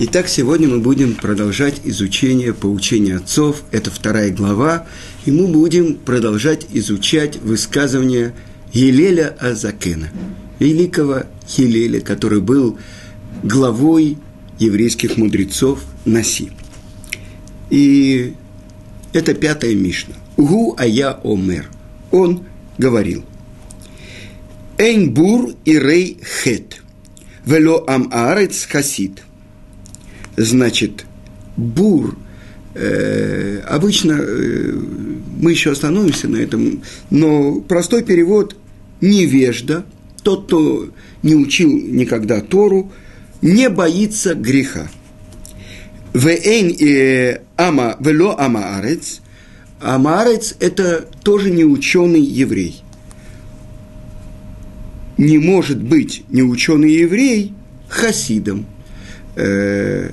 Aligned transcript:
Итак, 0.00 0.26
сегодня 0.26 0.66
мы 0.66 0.80
будем 0.80 1.14
продолжать 1.14 1.80
изучение 1.84 2.52
поучения 2.52 3.14
отцов. 3.14 3.62
Это 3.70 3.92
вторая 3.92 4.30
глава. 4.30 4.88
И 5.24 5.30
мы 5.30 5.46
будем 5.46 5.94
продолжать 5.94 6.66
изучать 6.72 7.36
высказывания 7.36 8.34
Елеля 8.72 9.36
Азакена, 9.38 10.10
великого 10.58 11.22
Елеля, 11.56 12.00
который 12.00 12.40
был 12.40 12.76
главой 13.44 14.18
еврейских 14.58 15.16
мудрецов 15.16 15.84
Наси. 16.04 16.50
И 17.70 18.34
это 19.12 19.32
пятая 19.32 19.76
Мишна. 19.76 20.16
Угу 20.36 20.74
ая 20.76 21.20
омер. 21.22 21.70
Он 22.10 22.42
говорил. 22.78 23.24
Эйнбур 24.76 25.54
и 25.64 25.78
рей 25.78 26.18
хет. 26.42 26.82
Вело 27.46 27.84
ам 27.86 28.10
аарец 28.12 28.66
хасид– 28.66 29.22
Значит, 30.36 31.06
бур, 31.56 32.16
э, 32.74 33.60
обычно 33.68 34.18
э, 34.20 34.72
мы 35.40 35.52
еще 35.52 35.72
остановимся 35.72 36.28
на 36.28 36.36
этом, 36.36 36.82
но 37.10 37.60
простой 37.60 38.02
перевод– 38.02 38.56
невежда, 39.04 39.84
тот, 40.22 40.46
кто 40.46 40.88
не 41.22 41.34
учил 41.34 41.70
никогда 41.70 42.40
Тору, 42.40 42.90
не 43.42 43.68
боится 43.68 44.34
греха. 44.34 44.88
Вейн 46.14 46.74
э, 46.80 47.42
ама 47.56 47.96
вело 48.00 48.36
амаарец. 48.38 49.20
Амаарец– 49.80 50.54
это 50.60 51.06
тоже 51.22 51.50
не 51.50 51.64
ученый 51.64 52.22
еврей. 52.22 52.82
Не 55.18 55.38
может 55.38 55.82
быть 55.82 56.24
не 56.28 56.42
ученый 56.42 56.92
еврей 56.92 57.52
хасидом. 57.88 58.66
Э, 59.36 60.10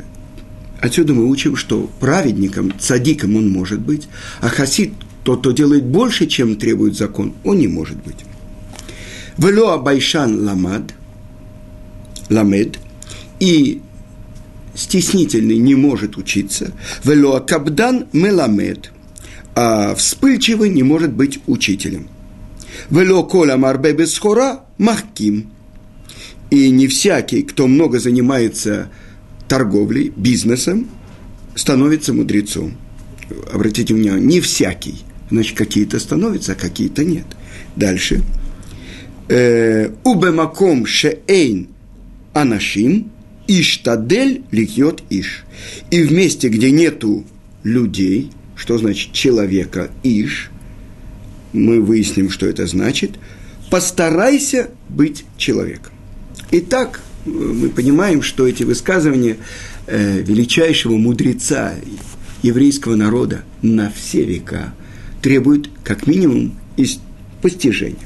Отсюда 0.81 1.13
мы 1.13 1.25
учим, 1.27 1.55
что 1.55 1.89
праведником, 1.99 2.73
цадиком 2.79 3.35
он 3.35 3.49
может 3.51 3.79
быть, 3.79 4.07
а 4.41 4.49
хасид, 4.49 4.93
тот, 5.23 5.41
кто 5.41 5.51
делает 5.51 5.85
больше, 5.85 6.25
чем 6.25 6.55
требует 6.55 6.97
закон, 6.97 7.33
он 7.43 7.59
не 7.59 7.67
может 7.67 7.97
быть. 8.03 8.17
Вело 9.37 9.77
Байшан 9.77 10.43
ламад, 10.43 10.93
ламед, 12.29 12.79
и 13.39 13.81
стеснительный 14.73 15.57
не 15.57 15.75
может 15.75 16.17
учиться. 16.17 16.71
Вело 17.03 17.39
кабдан 17.39 18.07
меламед, 18.11 18.91
а 19.55 19.93
вспыльчивый 19.93 20.69
не 20.69 20.81
может 20.81 21.13
быть 21.13 21.39
учителем. 21.45 22.09
Вело 22.89 23.23
кола 23.23 23.55
марбе 23.57 23.93
бесхора 23.93 24.61
махким. 24.79 25.51
И 26.49 26.69
не 26.69 26.87
всякий, 26.87 27.43
кто 27.43 27.67
много 27.67 27.99
занимается 27.99 28.89
торговлей, 29.51 30.13
бизнесом, 30.15 30.87
становится 31.55 32.13
мудрецом. 32.13 32.77
Обратите 33.51 33.93
внимание, 33.93 34.25
не 34.25 34.39
всякий. 34.39 35.01
Значит, 35.29 35.57
какие-то 35.57 35.99
становятся, 35.99 36.53
а 36.53 36.55
какие-то 36.55 37.03
нет. 37.03 37.25
Дальше. 37.75 38.21
Э, 39.27 39.89
Убемаком 40.05 40.85
шеэйн 40.85 41.67
анашим 42.31 43.11
иштадель 43.47 44.43
лихьет 44.51 45.03
иш. 45.09 45.43
И 45.89 46.01
в 46.01 46.13
месте, 46.13 46.47
где 46.47 46.71
нету 46.71 47.25
людей, 47.63 48.31
что 48.55 48.77
значит 48.77 49.11
человека 49.11 49.91
иш, 50.01 50.49
мы 51.51 51.81
выясним, 51.81 52.29
что 52.29 52.45
это 52.45 52.67
значит, 52.67 53.11
постарайся 53.69 54.69
быть 54.87 55.25
человеком. 55.35 55.91
Итак, 56.51 57.01
мы 57.25 57.69
понимаем, 57.69 58.21
что 58.21 58.47
эти 58.47 58.63
высказывания 58.63 59.37
э, 59.87 60.21
величайшего 60.21 60.95
мудреца 60.97 61.75
еврейского 62.41 62.95
народа 62.95 63.43
на 63.61 63.91
все 63.91 64.23
века 64.23 64.73
требуют 65.21 65.69
как 65.83 66.07
минимум 66.07 66.57
постижения. 67.41 67.97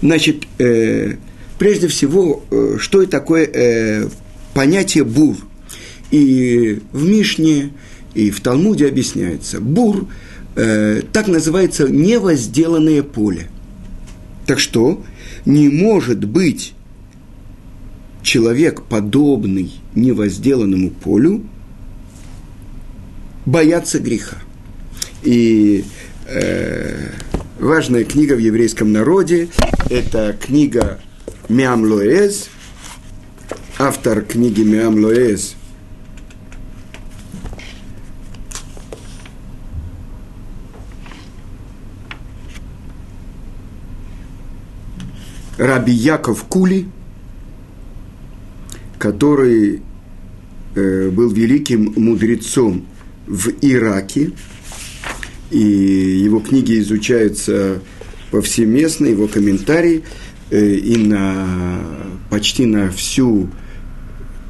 Значит, 0.00 0.44
э, 0.58 1.16
прежде 1.58 1.88
всего, 1.88 2.42
э, 2.50 2.76
что 2.78 3.06
такое 3.06 4.10
понятие 4.54 5.04
бур? 5.04 5.36
И 6.10 6.80
в 6.92 7.08
Мишне, 7.08 7.70
и 8.14 8.30
в 8.30 8.40
Талмуде 8.40 8.86
объясняется. 8.86 9.60
Бур 9.60 10.06
так 10.54 11.28
называется 11.28 11.88
невозделанное 11.88 13.02
поле. 13.02 13.48
Так 14.46 14.60
что 14.60 15.02
не 15.46 15.70
может 15.70 16.22
быть 16.26 16.74
человек, 18.22 18.82
подобный 18.82 19.72
невозделанному 19.94 20.90
полю, 20.90 21.42
боятся 23.44 23.98
греха. 23.98 24.36
И 25.22 25.84
э, 26.26 27.10
важная 27.58 28.04
книга 28.04 28.34
в 28.34 28.38
еврейском 28.38 28.92
народе– 28.92 29.48
это 29.90 30.36
книга 30.40 31.00
Миам 31.48 31.82
Лоэз, 31.84 32.48
автор 33.78 34.22
книги 34.22 34.62
Миам 34.62 35.04
Лоэз– 35.04 35.56
Раби 45.58 45.92
Яков 45.92 46.44
Кули– 46.44 46.88
который 49.02 49.82
э, 50.76 51.10
был 51.10 51.28
великим 51.30 51.92
мудрецом 51.96 52.86
в 53.26 53.48
Ираке, 53.60 54.30
и 55.50 55.58
его 55.58 56.38
книги 56.38 56.78
изучаются 56.78 57.82
повсеместно, 58.30 59.06
его 59.06 59.26
комментарии, 59.26 60.04
э, 60.50 60.74
и 60.74 60.96
на, 60.98 61.80
почти 62.30 62.64
на 62.64 62.92
всю 62.92 63.48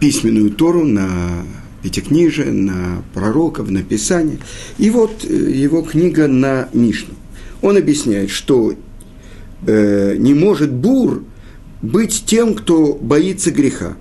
письменную 0.01 0.51
Тору, 0.51 0.85
на 0.85 1.47
Пятикнижие, 1.83 2.53
на 2.53 3.03
пророков, 3.15 3.71
на 3.71 3.83
Писание. 3.83 4.37
И 4.77 4.91
вот 4.91 5.25
э, 5.25 5.33
его 5.33 5.81
книга 5.81 6.29
на 6.29 6.69
Мишну. 6.75 7.15
Он 7.63 7.79
объясняет, 7.79 8.29
что 8.29 8.75
не 9.65 10.35
может 10.35 10.73
бур 10.73 11.25
быть 11.81 12.25
тем, 12.27 12.55
кто 12.55 12.95
боится 12.95 13.53
греха 13.53 13.97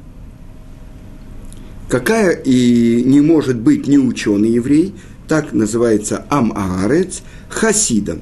какая 1.91 2.31
и 2.31 3.03
не 3.03 3.19
может 3.19 3.57
быть 3.57 3.85
не 3.85 3.99
ученый 3.99 4.49
еврей, 4.49 4.93
так 5.27 5.51
называется 5.51 6.25
Ам-Аарец, 6.29 7.21
хасидом. 7.49 8.21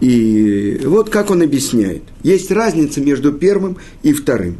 И 0.00 0.80
вот 0.84 1.10
как 1.10 1.30
он 1.30 1.42
объясняет. 1.42 2.02
Есть 2.22 2.50
разница 2.50 3.02
между 3.02 3.32
первым 3.32 3.76
и 4.02 4.14
вторым. 4.14 4.56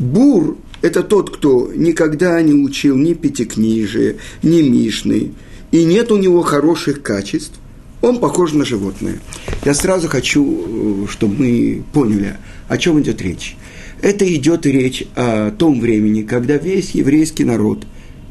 Бур– 0.00 0.56
это 0.82 1.04
тот, 1.04 1.34
кто 1.34 1.70
никогда 1.72 2.42
не 2.42 2.52
учил 2.52 2.96
ни 2.96 3.14
пятикнижие, 3.14 4.16
ни 4.42 4.60
мишны, 4.60 5.32
и 5.70 5.84
нет 5.84 6.10
у 6.10 6.16
него 6.16 6.42
хороших 6.42 7.00
качеств, 7.00 7.60
он 8.02 8.18
похож 8.18 8.52
на 8.52 8.64
животное. 8.64 9.20
Я 9.64 9.72
сразу 9.72 10.08
хочу, 10.08 11.04
э, 11.04 11.10
чтобы 11.10 11.36
мы 11.38 11.84
поняли, 11.92 12.38
о 12.68 12.76
чем 12.76 13.00
идет 13.00 13.22
речь. 13.22 13.56
Это 14.04 14.30
идет 14.34 14.66
речь 14.66 15.04
о 15.16 15.50
том 15.50 15.80
времени, 15.80 16.24
когда 16.24 16.58
весь 16.58 16.90
еврейский 16.90 17.44
народ 17.44 17.86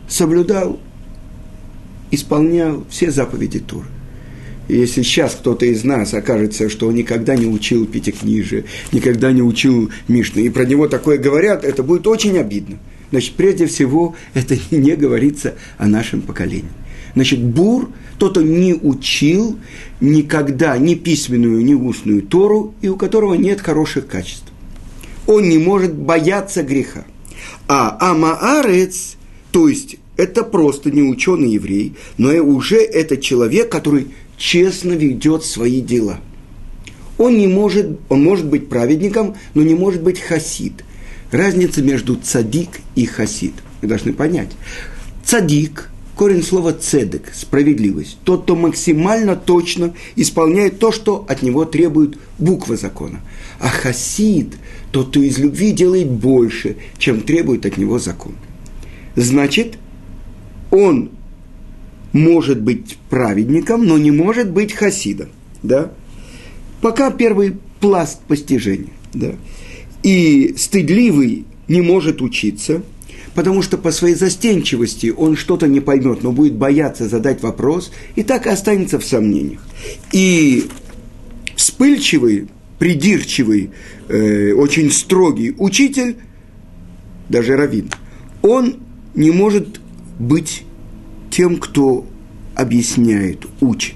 соблюдал, 0.08 0.80
исполнял 2.12 2.86
все 2.92 3.10
заповеди 3.10 3.58
Туры. 3.58 3.88
И 4.68 4.78
если 4.78 5.02
сейчас 5.02 5.34
кто-то 5.34 5.66
из 5.66 5.84
нас 5.84 6.14
окажется, 6.14 6.70
что 6.70 6.90
он 6.90 6.94
никогда 6.94 7.36
не 7.36 7.48
учил 7.48 7.88
Пятикнижие, 7.88 8.66
никогда 8.92 9.32
не 9.32 9.42
учил 9.42 9.90
Мишну, 10.08 10.44
и 10.44 10.50
про 10.50 10.64
него 10.64 10.88
такое 10.88 11.18
говорят, 11.18 11.64
это 11.64 11.82
будет 11.82 12.06
очень 12.06 12.38
обидно. 12.38 12.78
Значит, 13.10 13.34
прежде 13.34 13.66
всего, 13.66 14.14
это 14.36 14.56
не 14.70 14.96
говорится 14.96 15.56
о 15.80 15.88
нашем 15.88 16.22
поколении. 16.22 16.70
Значит, 17.16 17.44
Бур, 17.44 17.90
тот, 18.20 18.34
кто 18.34 18.44
не 18.44 18.76
учил 18.76 19.58
никогда 20.02 20.78
ни 20.78 20.94
письменную, 20.94 21.66
ни 21.66 21.74
устную 21.74 22.22
Тору, 22.22 22.76
и 22.84 22.90
у 22.90 22.96
которого 22.96 23.34
нет 23.34 23.60
хороших 23.60 24.06
качеств 24.06 24.53
он 25.28 25.50
не 25.50 25.58
может 25.58 25.94
бояться 25.94 26.64
греха. 26.64 27.06
А 27.68 27.98
Амаарец, 28.00 29.16
то 29.52 29.68
есть 29.68 29.98
это 30.18 30.44
просто 30.44 30.92
не 30.92 31.02
ученый 31.02 31.52
еврей, 31.52 31.96
но 32.18 32.32
уже 32.44 32.78
это 32.78 33.18
человек, 33.18 33.72
который 33.72 34.08
честно 34.38 34.94
ведет 34.94 35.44
свои 35.44 35.82
дела. 35.82 36.20
Он 37.18 37.38
не 37.38 37.48
может, 37.48 38.00
он 38.10 38.24
может 38.24 38.48
быть 38.48 38.70
праведником, 38.70 39.36
но 39.54 39.64
не 39.64 39.76
может 39.76 40.02
быть 40.02 40.20
хасид. 40.20 40.84
Разница 41.32 41.82
между 41.82 42.16
цадик 42.16 42.70
и 42.96 43.06
хасид. 43.06 43.54
Вы 43.82 43.88
должны 43.88 44.14
понять. 44.14 44.52
Цадик, 45.24 45.90
корень 46.16 46.44
слова 46.44 46.74
цедек, 46.74 47.32
справедливость. 47.34 48.18
Тот, 48.24 48.44
кто 48.44 48.56
максимально 48.56 49.36
точно 49.36 49.94
исполняет 50.16 50.80
то, 50.80 50.92
что 50.92 51.26
от 51.28 51.42
него 51.42 51.66
требует 51.66 52.18
буква 52.38 52.76
закона. 52.78 53.22
А 53.60 53.68
хасид– 53.68 54.56
тот, 54.94 55.10
кто 55.10 55.22
из 55.22 55.40
любви 55.40 55.72
делает 55.72 56.10
больше, 56.10 56.78
чем 57.00 57.22
требует 57.22 57.66
от 57.66 57.78
него 57.78 57.98
закон. 57.98 58.36
значит, 59.16 59.80
он 60.70 61.10
может 62.14 62.62
быть 62.62 62.98
праведником, 63.10 63.86
но 63.86 63.98
не 63.98 64.12
может 64.12 64.52
быть 64.52 64.72
хасидом. 64.72 65.30
Да? 65.64 65.92
Пока 66.82 67.10
первый 67.10 67.56
пласт 67.80 68.22
постижения. 68.28 68.94
Да? 69.14 69.34
И 70.04 70.54
стыдливый 70.58 71.46
не 71.68 71.82
может 71.82 72.22
учиться, 72.22 72.84
потому 73.36 73.62
что 73.62 73.78
по 73.78 73.92
своей 73.92 74.16
застенчивости 74.16 75.14
он 75.16 75.36
что-то 75.36 75.68
не 75.68 75.80
поймет, 75.80 76.24
но 76.24 76.32
будет 76.32 76.54
бояться 76.54 77.08
задать 77.08 77.42
вопрос, 77.42 77.92
и 78.16 78.24
так 78.24 78.46
и 78.46 78.50
останется 78.50 79.00
в 79.00 79.06
сомнениях. 79.06 79.62
И 80.12 80.70
вспыльчивый, 81.56 82.48
придирчивый, 82.80 83.72
э, 84.10 84.54
очень 84.54 84.92
строгий 84.92 85.54
учитель, 85.58 86.18
даже 87.30 87.56
раввин, 87.56 87.90
он 88.42 88.76
не 89.16 89.32
может 89.32 89.80
быть 90.20 90.64
тем, 91.32 91.58
кто 91.58 92.06
объясняет, 92.56 93.46
учит. 93.62 93.96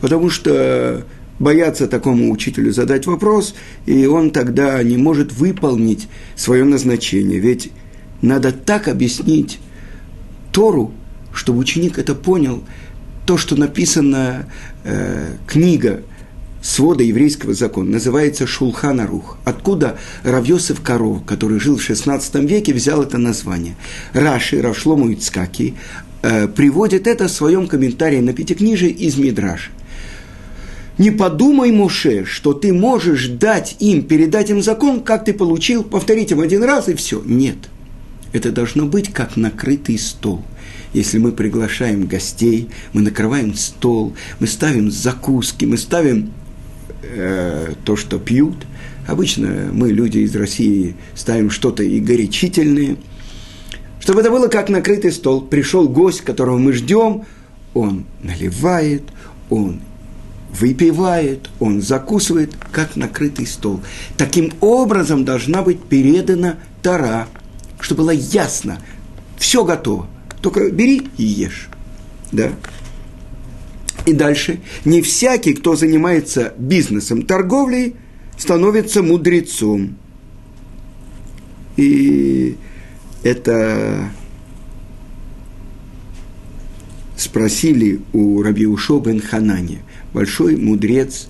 Потому 0.00 0.28
что 0.28 1.06
боятся 1.38 1.86
такому 1.86 2.30
учителю 2.30 2.72
задать 2.72 3.06
вопрос, 3.06 3.54
и 3.86 4.06
он 4.06 4.30
тогда 4.30 4.82
не 4.82 4.96
может 4.96 5.32
выполнить 5.32 6.08
свое 6.34 6.64
назначение. 6.64 7.38
Ведь 7.38 7.70
надо 8.22 8.52
так 8.52 8.88
объяснить 8.88 9.58
Тору, 10.52 10.92
чтобы 11.32 11.58
ученик 11.58 11.98
это 11.98 12.14
понял, 12.14 12.62
то, 13.26 13.36
что 13.36 13.56
написано 13.56 14.46
э, 14.84 15.36
книга 15.46 16.02
свода 16.62 17.04
еврейского 17.04 17.54
закона, 17.54 17.92
называется 17.92 18.46
Шулхан 18.46 19.00
Арух. 19.00 19.38
Откуда 19.44 19.98
Равьосов 20.24 20.80
Каро, 20.80 21.20
который 21.26 21.60
жил 21.60 21.76
в 21.76 21.88
XVI 21.88 22.46
веке, 22.46 22.72
взял 22.72 23.02
это 23.02 23.18
название. 23.18 23.76
Раши, 24.12 24.60
Равшлому 24.60 25.12
Ицкаки, 25.12 25.74
э, 26.22 26.48
приводит 26.48 27.06
это 27.06 27.28
в 27.28 27.30
своем 27.30 27.66
комментарии 27.66 28.20
на 28.20 28.32
Пятикнижие 28.32 28.90
из 28.90 29.16
Мидраш. 29.16 29.70
Не 30.98 31.10
подумай, 31.10 31.72
Муше, 31.72 32.24
что 32.24 32.54
ты 32.54 32.72
можешь 32.72 33.28
дать 33.28 33.76
им, 33.80 34.02
передать 34.02 34.48
им 34.50 34.62
закон, 34.62 35.02
как 35.02 35.26
ты 35.26 35.34
получил, 35.34 35.84
повторить 35.84 36.32
им 36.32 36.40
один 36.40 36.64
раз 36.64 36.88
и 36.88 36.94
все. 36.94 37.22
Нет. 37.24 37.56
Это 38.36 38.52
должно 38.52 38.84
быть 38.84 39.14
как 39.14 39.38
накрытый 39.38 39.98
стол. 39.98 40.44
Если 40.92 41.16
мы 41.16 41.32
приглашаем 41.32 42.06
гостей, 42.06 42.68
мы 42.92 43.00
накрываем 43.00 43.54
стол, 43.54 44.14
мы 44.40 44.46
ставим 44.46 44.90
закуски, 44.90 45.64
мы 45.64 45.78
ставим 45.78 46.34
э, 47.02 47.72
то, 47.82 47.96
что 47.96 48.18
пьют. 48.18 48.66
Обычно 49.06 49.70
мы, 49.72 49.90
люди 49.90 50.18
из 50.18 50.36
России, 50.36 50.96
ставим 51.14 51.48
что-то 51.48 51.82
и 51.82 51.98
горячительное. 51.98 52.98
Чтобы 54.00 54.20
это 54.20 54.30
было 54.30 54.48
как 54.48 54.68
накрытый 54.68 55.12
стол. 55.12 55.40
Пришел 55.40 55.88
гость, 55.88 56.20
которого 56.20 56.58
мы 56.58 56.74
ждем, 56.74 57.24
он 57.72 58.04
наливает, 58.22 59.04
он 59.48 59.80
выпивает, 60.52 61.48
он 61.58 61.80
закусывает, 61.80 62.52
как 62.70 62.96
накрытый 62.96 63.46
стол. 63.46 63.80
Таким 64.18 64.52
образом 64.60 65.24
должна 65.24 65.62
быть 65.62 65.82
передана 65.82 66.56
Тара, 66.82 67.28
чтобы 67.80 68.02
было 68.02 68.10
ясно, 68.10 68.80
все 69.38 69.64
готово, 69.64 70.08
только 70.40 70.70
бери 70.70 71.08
и 71.16 71.24
ешь. 71.24 71.68
Да? 72.32 72.50
И 74.04 74.12
дальше. 74.12 74.60
Не 74.84 75.02
всякий, 75.02 75.54
кто 75.54 75.74
занимается 75.74 76.54
бизнесом, 76.58 77.22
торговлей, 77.22 77.96
становится 78.36 79.02
мудрецом. 79.02 79.96
И 81.76 82.56
это 83.22 84.10
спросили 87.16 88.00
у 88.12 88.42
Раби 88.42 88.66
Ушо 88.66 89.00
бен 89.00 89.20
Ханани– 89.20 89.78
большой 90.16 90.56
мудрец, 90.56 91.28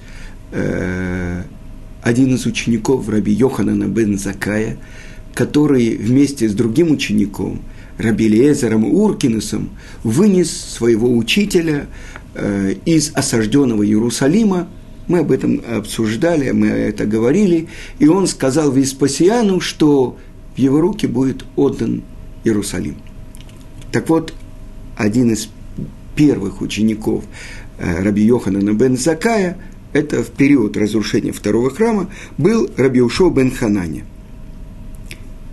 э, 0.53 1.43
один 2.03 2.37
из 2.37 2.47
учеников 2.47 3.09
Раби 3.09 3.33
Йоханана 3.33 3.89
бен 3.89 4.17
Закая, 4.17 4.79
который 5.37 5.97
вместе 5.97 6.49
с 6.49 6.55
другим 6.55 6.91
учеником, 6.91 7.63
Раби 7.97 8.29
Лезером 8.29 8.85
Уркинусом, 8.85 9.71
вынес 10.03 10.51
своего 10.51 11.17
учителя 11.17 11.87
э, 12.35 12.75
из 12.85 13.13
осажденного 13.15 13.87
Иерусалима. 13.87 14.67
Мы 15.07 15.21
об 15.21 15.31
этом 15.31 15.63
обсуждали, 15.65 16.51
мы 16.51 16.67
это 16.67 17.07
говорили. 17.07 17.69
И 18.01 18.09
он 18.09 18.27
сказал 18.27 18.73
Веспасиану, 18.73 19.61
что 19.61 20.19
в 20.57 20.59
его 20.59 20.81
руки 20.81 21.07
будет 21.07 21.45
отдан 21.55 22.03
Иерусалим. 22.43 22.97
Так 23.93 24.09
вот, 24.09 24.35
один 24.97 25.33
из 25.33 25.49
первых 26.17 26.61
учеников 26.61 27.23
Э, 27.79 28.03
Раби 28.03 28.23
Йоханана 28.23 28.73
бен 28.73 28.97
Закая, 28.97 29.59
это 29.93 30.23
в 30.23 30.31
период 30.31 30.77
разрушения 30.77 31.33
второго 31.33 31.71
храма, 31.71 32.11
был 32.39 32.71
Раби 32.77 33.01
Ушо 33.01 33.31
бен 33.31 33.51
Ханани. 33.51 34.05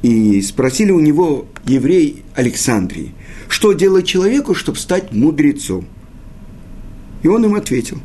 И 0.03 0.41
спросили 0.41 0.91
у 0.91 0.99
него 0.99 1.47
еврей 1.65 2.23
Александрии, 2.35 3.13
что 3.47 3.73
делать 3.73 4.05
человеку, 4.05 4.53
чтобы 4.53 4.77
стать 4.77 5.13
мудрецом. 5.13 5.85
И 7.23 7.27
он 7.27 7.45
им 7.45 7.55
ответил, 7.55 7.99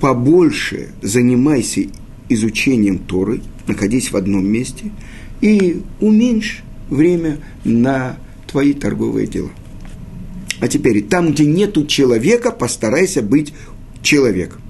побольше 0.00 0.88
занимайся 1.02 1.82
изучением 2.30 2.98
Торы, 2.98 3.42
находись 3.66 4.10
в 4.10 4.16
одном 4.16 4.46
месте, 4.46 4.90
и 5.42 5.82
уменьшь 6.00 6.62
время 6.88 7.38
на 7.64 8.16
твои 8.46 8.72
торговые 8.72 9.26
дела. 9.26 9.50
А 10.60 10.68
теперь, 10.68 11.02
там, 11.02 11.32
где 11.32 11.44
нету 11.44 11.86
человека, 11.86 12.50
постарайся 12.50 13.22
быть 13.22 13.52
человеком. 14.02 14.62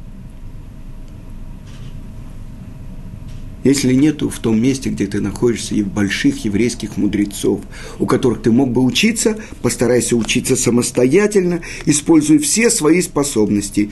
Если 3.62 3.92
нету 3.94 4.30
в 4.30 4.38
том 4.38 4.60
месте, 4.60 4.88
где 4.90 5.06
ты 5.06 5.20
находишься, 5.20 5.74
и 5.74 5.82
больших 5.82 6.44
еврейских 6.44 6.96
мудрецов, 6.96 7.60
у 7.98 8.06
которых 8.06 8.42
ты 8.42 8.50
мог 8.50 8.70
бы 8.70 8.82
учиться, 8.82 9.38
постарайся 9.62 10.16
учиться 10.16 10.56
самостоятельно, 10.56 11.60
используя 11.84 12.38
все 12.38 12.70
свои 12.70 13.02
способности. 13.02 13.90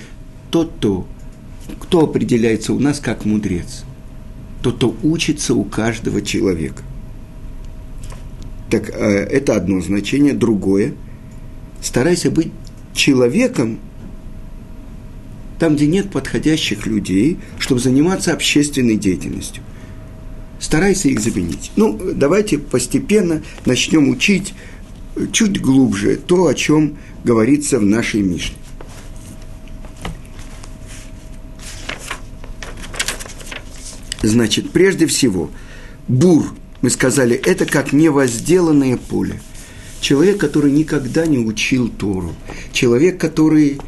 Тот-то, 0.50 1.06
кто 1.80 2.04
определяется 2.04 2.72
у 2.72 2.78
нас 2.78 2.98
как 2.98 3.26
мудрец? 3.26 3.84
Тот, 4.62 4.76
кто 4.76 4.96
учится 5.02 5.54
у 5.54 5.64
каждого 5.64 6.22
человека. 6.22 6.82
Так 8.70 8.90
э, 8.90 8.94
это 8.94 9.54
одно 9.54 9.80
значение. 9.80 10.32
Другое– 10.32 10.94
старайся 11.80 12.30
быть 12.30 12.50
человеком 12.94 13.78
там, 15.58 15.76
где 15.76 15.86
нет 15.86 16.10
подходящих 16.10 16.86
людей, 16.86 17.38
чтобы 17.58 17.80
заниматься 17.80 18.32
общественной 18.32 18.96
деятельностью. 18.96 19.62
Старайся 20.60 21.08
их 21.08 21.20
заменить. 21.20 21.70
Ну, 21.76 21.98
давайте 22.14 22.58
постепенно 22.58 23.42
начнем 23.64 24.08
учить 24.08 24.54
чуть 25.32 25.60
глубже 25.60 26.16
то, 26.16 26.46
о 26.46 26.54
чем 26.54 26.98
говорится 27.24 27.78
в 27.78 27.84
нашей 27.84 28.22
Мишне. 28.22 28.56
Значит, 34.22 34.70
прежде 34.70 35.06
всего, 35.06 35.50
бур, 36.08 36.44
мы 36.82 36.90
сказали, 36.90 37.36
это 37.36 37.66
как 37.66 37.92
невозделанное 37.92 38.96
поле– 38.96 39.40
человек, 40.00 40.38
который 40.38 40.70
никогда 40.70 41.26
не 41.26 41.38
учил 41.38 41.88
Тору, 41.88 42.34
человек, 42.72 43.20
который 43.20 43.78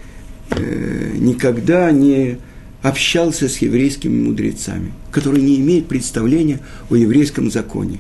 э, 0.51 1.13
никогда 1.19 1.91
не 1.91 2.39
общался 2.83 3.49
с 3.49 3.59
еврейскими 3.59 4.23
мудрецами, 4.23 4.93
который 5.11 5.43
не 5.43 5.57
имеет 5.61 5.87
представления 5.87 6.61
о 6.89 6.97
еврейском 6.97 7.51
законе. 7.51 7.99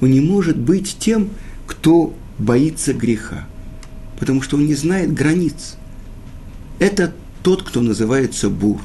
Он 0.00 0.10
не 0.10 0.20
может 0.20 0.58
быть 0.58 0.96
тем, 0.98 1.30
кто 1.66 2.14
боится 2.38 2.92
греха, 2.92 3.46
потому 4.18 4.42
что 4.42 4.56
он 4.56 4.66
не 4.66 4.74
знает 4.74 5.14
границ. 5.14 5.76
Это 6.78 7.12
тот, 7.42 7.62
кто 7.62 7.80
называется 7.80 8.50
бур. 8.50 8.80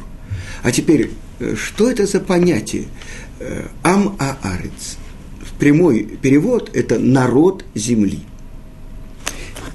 А 0.64 0.72
теперь, 0.72 1.12
э, 1.40 1.56
что 1.56 1.90
это 1.90 2.06
за 2.06 2.20
понятие? 2.20 2.86
Э, 3.40 3.68
Ам-Аарец. 3.84 4.98
Прямой 5.60 6.04
перевод– 6.22 6.70
это 6.74 7.00
народ 7.00 7.66
земли– 7.74 8.20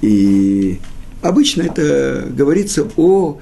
и 0.03 0.79
обычно 1.23 1.63
это 1.63 2.27
говорится 2.29 2.87
о 2.97 3.39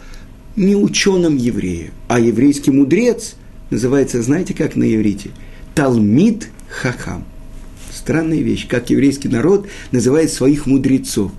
неученом 0.55 1.37
еврее, 1.37 1.91
а 2.07 2.19
еврейский 2.19 2.71
мудрец 2.71 3.35
называется, 3.69 4.21
знаете, 4.21 4.53
как 4.53 4.75
на 4.75 4.83
иврите? 4.93 5.31
Талмид 5.75 6.49
Хахам. 6.69 7.25
Странная 7.91 8.39
вещь, 8.39 8.67
как 8.67 8.89
еврейский 8.89 9.27
народ 9.27 9.67
называет 9.91 10.31
своих 10.31 10.65
мудрецов. 10.65 11.31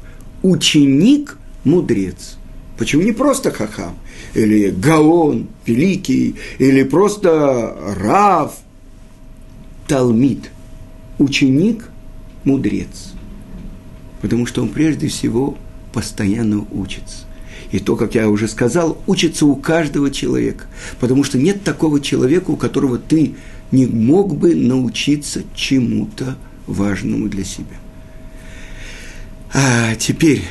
Ученик– 0.43 1.39
мудрец. 1.65 2.37
Почему 2.79 3.03
не 3.03 3.13
просто 3.13 3.51
хахам? 3.51 3.97
Или 4.35 4.71
гаон, 4.71 5.49
великий, 5.67 6.37
или 6.59 6.83
просто 6.83 7.77
рав, 7.97 8.57
талмид. 9.87 10.51
Ученик 11.19 11.89
мудрец? 12.45 13.13
Потому 14.21 14.47
что 14.47 14.63
он 14.63 14.69
прежде 14.69 15.09
всего 15.09 15.57
постоянно 15.93 16.67
учится. 16.73 17.27
И 17.71 17.79
то, 17.79 17.97
как 17.97 18.15
я 18.15 18.29
уже 18.29 18.49
сказал, 18.49 18.99
учится 19.07 19.47
у 19.47 19.57
каждого 19.57 20.11
человека. 20.11 20.67
Потому 21.01 21.25
что 21.25 21.39
нет 21.39 21.65
такого 21.65 22.01
человека, 22.01 22.51
у 22.51 22.57
которого 22.57 22.99
ты 22.99 23.35
не 23.71 23.87
мог 23.87 24.37
бы 24.37 24.55
научиться 24.55 25.43
чему-то 25.55 26.37
важному 26.67 27.29
для 27.29 27.45
себя. 27.45 27.77
А 29.55 29.95
теперь 29.97 30.43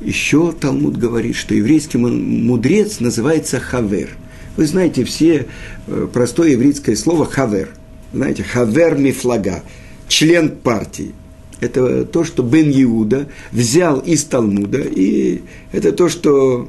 еще 0.00 0.52
Талмуд 0.52 0.96
говорит, 0.96 1.36
что 1.36 1.54
еврейский 1.54 1.98
мудрец 1.98 3.00
называется 3.00 3.60
хавер. 3.60 4.10
Вы 4.56 4.66
знаете 4.66 5.04
все 5.04 5.46
э, 5.86 6.08
простое 6.12 6.50
еврейское 6.50 6.96
слово 6.96 7.24
хавер. 7.24 7.70
Знаете, 8.12 8.42
хавер 8.42 8.96
мифлага, 8.96 9.62
член 10.08 10.50
партии. 10.50 11.14
Это 11.62 12.04
то, 12.04 12.24
что 12.24 12.42
Бен 12.42 12.72
Иуда 12.72 13.28
взял 13.52 14.00
из 14.00 14.24
Талмуда, 14.24 14.80
и 14.80 15.42
это 15.70 15.92
то, 15.92 16.08
что 16.08 16.68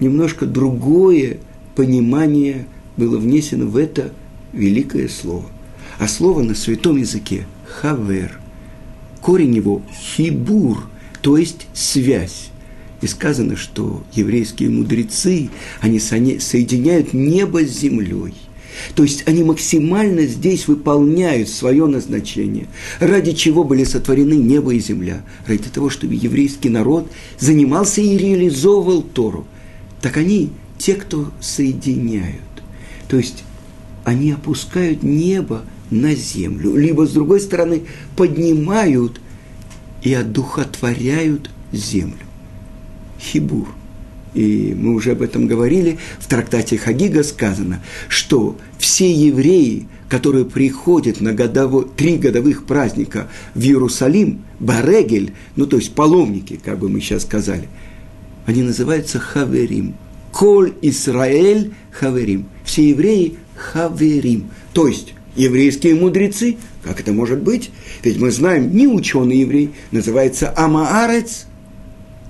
немножко 0.00 0.46
другое 0.46 1.36
понимание 1.74 2.66
было 2.96 3.18
внесено 3.18 3.66
в 3.66 3.76
это 3.76 4.14
великое 4.54 5.08
слово. 5.08 5.44
А 5.98 6.08
слово 6.08 6.42
на 6.42 6.54
святом 6.54 6.96
языке– 6.96 7.46
хавер. 7.66 8.40
Корень 9.20 9.54
его– 9.54 9.82
хибур, 9.92 10.88
то 11.20 11.36
есть 11.36 11.66
связь. 11.74 12.48
И 13.02 13.06
сказано, 13.06 13.56
что 13.56 14.04
еврейские 14.14 14.70
мудрецы, 14.70 15.50
они 15.82 16.00
соединяют 16.00 17.12
небо 17.12 17.62
с 17.62 17.78
землей. 17.78 18.32
То 18.94 19.02
есть 19.02 19.22
они 19.26 19.42
максимально 19.42 20.22
здесь 20.26 20.68
выполняют 20.68 21.48
свое 21.48 21.86
назначение, 21.86 22.66
ради 23.00 23.32
чего 23.32 23.64
были 23.64 23.84
сотворены 23.84 24.34
небо 24.34 24.74
и 24.74 24.80
земля, 24.80 25.24
ради 25.46 25.68
того, 25.68 25.90
чтобы 25.90 26.14
еврейский 26.14 26.68
народ 26.68 27.10
занимался 27.38 28.00
и 28.00 28.16
реализовывал 28.16 29.02
Тору. 29.02 29.46
Так 30.00 30.16
они 30.16 30.50
те, 30.78 30.94
кто 30.94 31.32
соединяют. 31.40 32.42
То 33.08 33.16
есть 33.16 33.44
они 34.04 34.32
опускают 34.32 35.02
небо 35.02 35.62
на 35.90 36.14
землю, 36.14 36.76
либо, 36.76 37.06
с 37.06 37.12
другой 37.12 37.40
стороны, 37.40 37.82
поднимают 38.16 39.20
и 40.02 40.12
одухотворяют 40.12 41.50
землю. 41.72 42.26
Хибур. 43.20 43.68
И 44.36 44.76
мы 44.78 44.92
уже 44.92 45.12
об 45.12 45.22
этом 45.22 45.46
говорили, 45.46 45.96
в 46.18 46.26
трактате 46.28 46.76
Хагига 46.76 47.22
сказано, 47.22 47.82
что 48.08 48.58
все 48.78 49.10
евреи, 49.10 49.88
которые 50.10 50.44
приходят 50.44 51.22
на 51.22 51.32
годово, 51.32 51.84
три 51.84 52.18
годовых 52.18 52.66
праздника 52.66 53.28
в 53.54 53.62
Иерусалим, 53.62 54.42
Барегель, 54.60 55.32
ну 55.56 55.66
то 55.66 55.78
есть 55.78 55.94
паломники, 55.94 56.60
как 56.62 56.78
бы 56.78 56.90
мы 56.90 57.00
сейчас 57.00 57.22
сказали, 57.22 57.66
они 58.44 58.62
называются 58.62 59.18
Хаверим. 59.18 59.94
Коль 60.32 60.74
Исраэль 60.82 61.72
Хаверим. 61.90 62.46
Все 62.62 62.90
евреи 62.90 63.38
Хаверим. 63.56 64.50
То 64.74 64.86
есть 64.86 65.14
еврейские 65.34 65.94
мудрецы, 65.94 66.58
как 66.84 67.00
это 67.00 67.14
может 67.14 67.40
быть? 67.40 67.70
Ведь 68.02 68.18
мы 68.18 68.30
знаем, 68.30 68.76
не 68.76 68.86
ученый 68.86 69.38
еврей, 69.38 69.70
называется 69.92 70.52
Амаарец. 70.54 71.46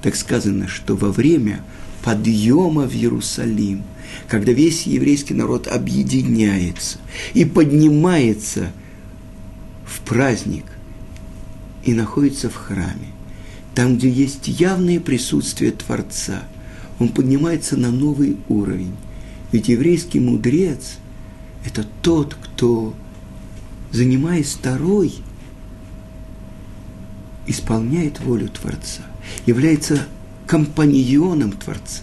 Так 0.02 0.14
сказано, 0.14 0.68
что 0.68 0.94
во 0.94 1.10
время 1.10 1.64
подъема 2.06 2.86
в 2.86 2.94
Иерусалим, 2.94 3.82
когда 4.28 4.52
весь 4.52 4.86
еврейский 4.86 5.34
народ 5.34 5.66
объединяется 5.66 6.98
и 7.34 7.44
поднимается 7.44 8.70
в 9.84 9.98
праздник 10.02 10.66
и 11.82 11.94
находится 11.94 12.48
в 12.48 12.54
храме, 12.54 13.08
там, 13.74 13.96
где 13.96 14.08
есть 14.08 14.46
явное 14.46 15.00
присутствие 15.00 15.72
Творца, 15.72 16.44
он 17.00 17.08
поднимается 17.08 17.76
на 17.76 17.90
новый 17.90 18.36
уровень. 18.48 18.94
Ведь 19.50 19.68
еврейский 19.68 20.20
мудрец– 20.20 20.98
это 21.66 21.84
тот, 22.02 22.36
кто, 22.40 22.94
занимаясь 23.90 24.52
второй, 24.52 25.12
исполняет 27.48 28.20
волю 28.20 28.48
Творца, 28.48 29.02
является 29.44 30.06
компаньоном 30.46 31.52
Творца. 31.52 32.02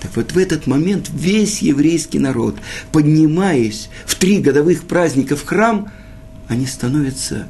Так 0.00 0.16
вот 0.16 0.32
в 0.32 0.38
этот 0.38 0.66
момент 0.66 1.10
весь 1.12 1.62
еврейский 1.62 2.18
народ, 2.18 2.56
поднимаясь 2.90 3.88
в 4.04 4.16
три 4.16 4.40
годовых 4.40 4.84
праздника 4.84 5.36
в 5.36 5.44
храм, 5.44 5.92
они 6.48 6.66
становятся 6.66 7.46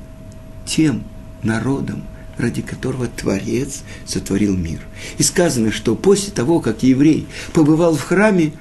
тем 0.67 1.03
народом, 1.43 2.05
ради 2.37 2.63
которого 2.63 3.07
Творец 3.07 3.83
сотворил 4.07 4.57
мир. 4.57 4.81
И 5.19 5.23
сказано, 5.23 5.73
что 5.73 5.95
после 5.95 6.33
того, 6.33 6.61
как 6.61 6.83
еврей 6.83 7.27
побывал 7.53 7.97
в 7.97 8.03
храме, 8.03 8.53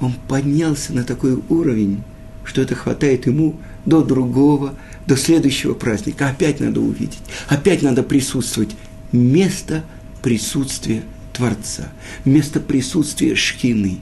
он 0.00 0.14
поднялся 0.28 0.92
на 0.92 1.04
такой 1.04 1.40
уровень, 1.48 2.02
что 2.44 2.62
это 2.62 2.74
хватает 2.74 3.26
ему 3.26 3.56
до 3.84 4.02
другого, 4.02 4.74
до 5.06 5.16
следующего 5.16 5.74
праздника. 5.74 6.28
Опять 6.28 6.60
надо 6.60 6.80
увидеть, 6.80 7.20
опять 7.48 7.82
надо 7.82 8.02
присутствовать. 8.02 8.70
Место 9.12 9.84
присутствия 10.24 11.02
Творца, 11.34 11.92
место 12.24 12.58
присутствия 12.58 13.34
Шхины. 13.34 13.98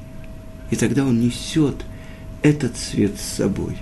И 0.71 0.77
тогда 0.77 1.05
он 1.05 1.21
несет 1.21 1.75
этот 2.43 2.79
свет 2.79 3.15
с 3.19 3.39
собой. 3.39 3.77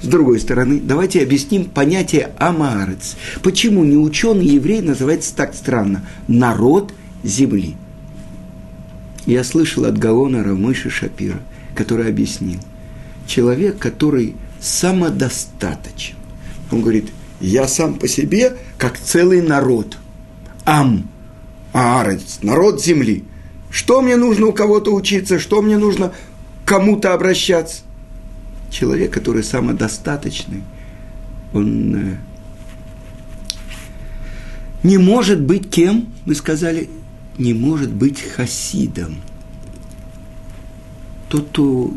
С 0.00 0.06
другой 0.06 0.38
стороны, 0.38 0.80
давайте 0.80 1.20
объясним 1.20 1.64
понятие 1.64 2.30
Амаарец. 2.38 3.16
Почему 3.42 3.82
неученый 3.82 4.46
еврей 4.46 4.82
называется 4.82 5.34
так 5.34 5.52
странно? 5.52 6.06
Народ 6.28 6.94
земли. 7.24 7.74
Я 9.26 9.42
слышал 9.42 9.84
от 9.84 9.98
Гаона 9.98 10.44
Рамыши 10.44 10.90
Шапира, 10.90 11.40
который 11.74 12.08
объяснил. 12.08 12.60
Человек, 13.26 13.78
который 13.78 14.36
самодостаточен. 14.60 16.14
Он 16.70 16.82
говорит, 16.82 17.10
я 17.40 17.66
сам 17.66 17.94
по 17.94 18.06
себе, 18.06 18.58
как 18.78 18.96
целый 18.96 19.42
народ. 19.42 19.98
Ам– 20.64 21.08
Аарец, 21.74 22.38
народ 22.40 22.80
земли. 22.80 23.24
Что 23.68 24.00
мне 24.00 24.16
нужно 24.16 24.46
у 24.46 24.52
кого-то 24.52 24.94
учиться, 24.94 25.40
что 25.40 25.60
мне 25.60 25.76
нужно 25.76 26.12
кому-то 26.64 27.12
обращаться? 27.12 27.82
Человек, 28.70 29.12
который 29.12 29.42
самодостаточный, 29.42 30.62
он 31.52 31.96
э, 31.96 32.16
не 34.84 34.98
может 34.98 35.40
быть 35.40 35.68
кем, 35.68 36.06
мы 36.24 36.36
сказали, 36.36 36.88
не 37.38 37.54
может 37.54 37.92
быть 37.92 38.22
хасидом. 38.22 39.16
Тот, 41.28 41.48
кто 41.48 41.92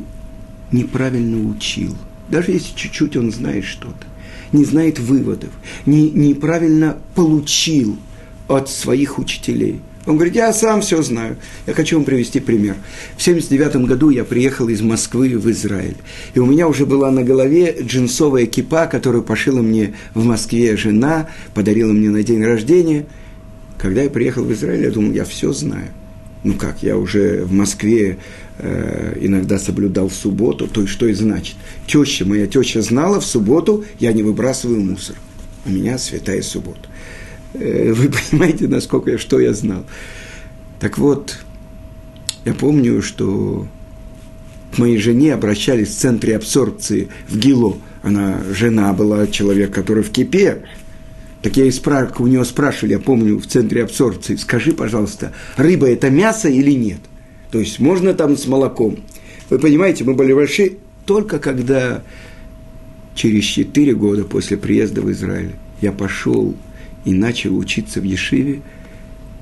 неправильно 0.71 1.47
учил, 1.47 1.95
даже 2.29 2.51
если 2.51 2.75
чуть-чуть 2.75 3.15
он 3.15 3.31
знает 3.31 3.65
что-то, 3.65 4.07
не 4.51 4.65
знает 4.65 4.97
выводов, 4.97 5.51
не, 5.85 6.09
неправильно 6.09 6.97
получил– 7.13 7.99
от 8.47 8.69
своих 8.69 9.19
учителей. 9.19 9.81
Он 10.07 10.15
говорит, 10.15 10.35
я 10.35 10.53
сам 10.53 10.79
все 10.79 11.01
знаю. 11.01 11.35
Я 11.67 11.73
хочу 11.73 11.97
вам 11.97 12.05
привести 12.05 12.39
пример. 12.39 12.77
В 13.17 13.21
79 13.21 13.87
году 13.87 14.09
я 14.09 14.23
приехал 14.23 14.69
из 14.69 14.81
Москвы 14.81 15.37
в 15.37 15.51
Израиль. 15.51 15.97
И 16.33 16.39
у 16.39 16.45
меня 16.45 16.69
уже 16.69 16.85
была 16.85 17.11
на 17.11 17.23
голове 17.23 17.75
джинсовая 17.81 18.45
кипа, 18.45 18.87
которую 18.87 19.23
пошила 19.23 19.61
мне 19.61 19.95
в 20.13 20.23
Москве 20.23 20.77
жена, 20.77 21.29
подарила 21.53 21.91
мне 21.91 22.09
на 22.09 22.23
день 22.23 22.43
рождения. 22.43 23.05
Когда 23.77 24.01
я 24.01 24.09
приехал 24.09 24.45
в 24.45 24.53
Израиль, 24.53 24.85
я 24.85 24.91
думал, 24.91 25.11
я 25.11 25.25
все 25.25 25.51
знаю. 25.51 25.89
Ну 26.45 26.53
как, 26.53 26.83
я 26.83 26.97
уже 26.97 27.43
в 27.43 27.51
Москве 27.51 28.19
э, 28.59 29.17
иногда 29.19 29.59
соблюдал 29.59 30.09
субботу, 30.09 30.67
то 30.67 30.81
есть 30.81 30.93
что 30.93 31.07
и 31.07 31.13
значит. 31.13 31.57
Теща, 31.85 32.25
моя 32.25 32.47
теща 32.47 32.81
знала, 32.81 33.19
в 33.19 33.25
субботу 33.25 33.83
я 33.99 34.13
не 34.13 34.23
выбрасываю 34.23 34.79
мусор. 34.79 35.17
У 35.65 35.69
меня 35.69 35.97
святая 35.97 36.41
суббота. 36.41 36.87
Э, 37.53 37.93
вы 37.93 38.09
понимаете, 38.29 38.67
насколько 38.67 39.11
я, 39.11 39.17
что 39.17 39.39
я 39.39 39.53
знал. 39.53 39.85
Так 40.79 40.97
вот, 40.97 41.37
я 42.45 42.53
помню, 42.53 43.01
что 43.01 43.67
к 44.73 44.77
моей 44.77 44.97
жене 44.97 45.33
обращались 45.33 45.89
в 45.89 45.97
центре 45.97 46.35
абсорбции 46.35 47.09
в 47.27 47.37
Гило. 47.37 47.77
Она 48.03 48.41
жена 48.53 48.93
была, 48.93 49.27
человек, 49.27 49.73
который 49.73 50.03
в 50.03 50.11
кипе. 50.11 50.63
Так 51.41 51.57
я 51.57 51.65
и 51.65 51.69
спра- 51.69 52.13
у 52.19 52.27
него 52.27 52.43
спрашивали, 52.43 52.93
я 52.93 52.99
помню, 52.99 53.37
в 53.37 53.47
центре 53.47 53.83
абсорбции, 53.83 54.35
скажи, 54.35 54.71
пожалуйста, 54.71 55.33
рыба– 55.55 55.87
это 55.89 56.09
мясо 56.09 56.49
или 56.49 56.71
нет? 56.71 56.99
То 57.51 57.59
есть 57.59 57.79
можно 57.79 58.13
там 58.13 58.35
с 58.37 58.47
молоком? 58.47 58.97
Вы 59.49 59.59
понимаете, 59.59 60.03
мы 60.03 60.13
были 60.13 60.33
большие 60.33 60.77
только 61.05 61.39
когда 61.39 62.03
через 63.15 63.43
четыре 63.45 63.93
года 63.95 64.25
после 64.25 64.57
приезда 64.57 65.01
в 65.01 65.11
Израиль 65.11 65.53
я 65.81 65.91
пошел 65.91 66.55
и 67.07 67.13
начал 67.13 67.57
учиться 67.57 68.01
в 68.01 68.03
Ешиве, 68.03 68.61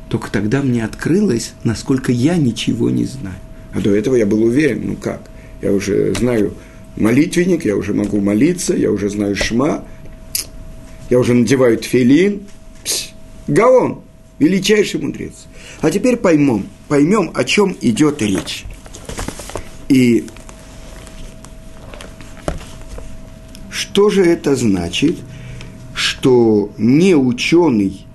только 0.08 0.30
тогда 0.30 0.62
мне 0.62 0.86
открылось, 0.86 1.54
насколько 1.64 2.12
я 2.12 2.38
ничего 2.38 2.92
не 2.92 3.06
знаю. 3.06 3.38
А 3.74 3.82
до 3.82 3.90
этого 3.90 4.14
я 4.14 4.28
был 4.28 4.44
уверен, 4.44 4.84
ну 4.86 4.96
как, 4.96 5.32
я 5.64 5.72
уже 5.72 6.14
знаю 6.14 6.54
молитвенник, 6.96 7.66
я 7.66 7.76
уже 7.76 7.96
могу 7.96 8.22
молиться, 8.22 8.76
я 8.76 8.92
уже 8.92 9.10
знаю 9.10 9.36
шма. 9.36 9.84
я 11.10 11.18
уже 11.18 11.34
надеваю 11.34 11.80
тфилин. 11.80 12.44
Пс, 12.84 13.10
Гаон, 13.48 14.02
величайший 14.38 15.02
мудрец. 15.02 15.48
А 15.82 15.90
теперь 15.90 16.18
поймем, 16.18 16.68
поймем, 16.88 17.32
о 17.34 17.44
чем 17.44 17.76
идет 17.82 18.22
речь. 18.22 18.66
И 19.90 20.28
что 23.72 24.12
же 24.12 24.24
это 24.24 24.56
значит, 24.56 25.16
что 26.06 26.72
неученый 26.78 28.06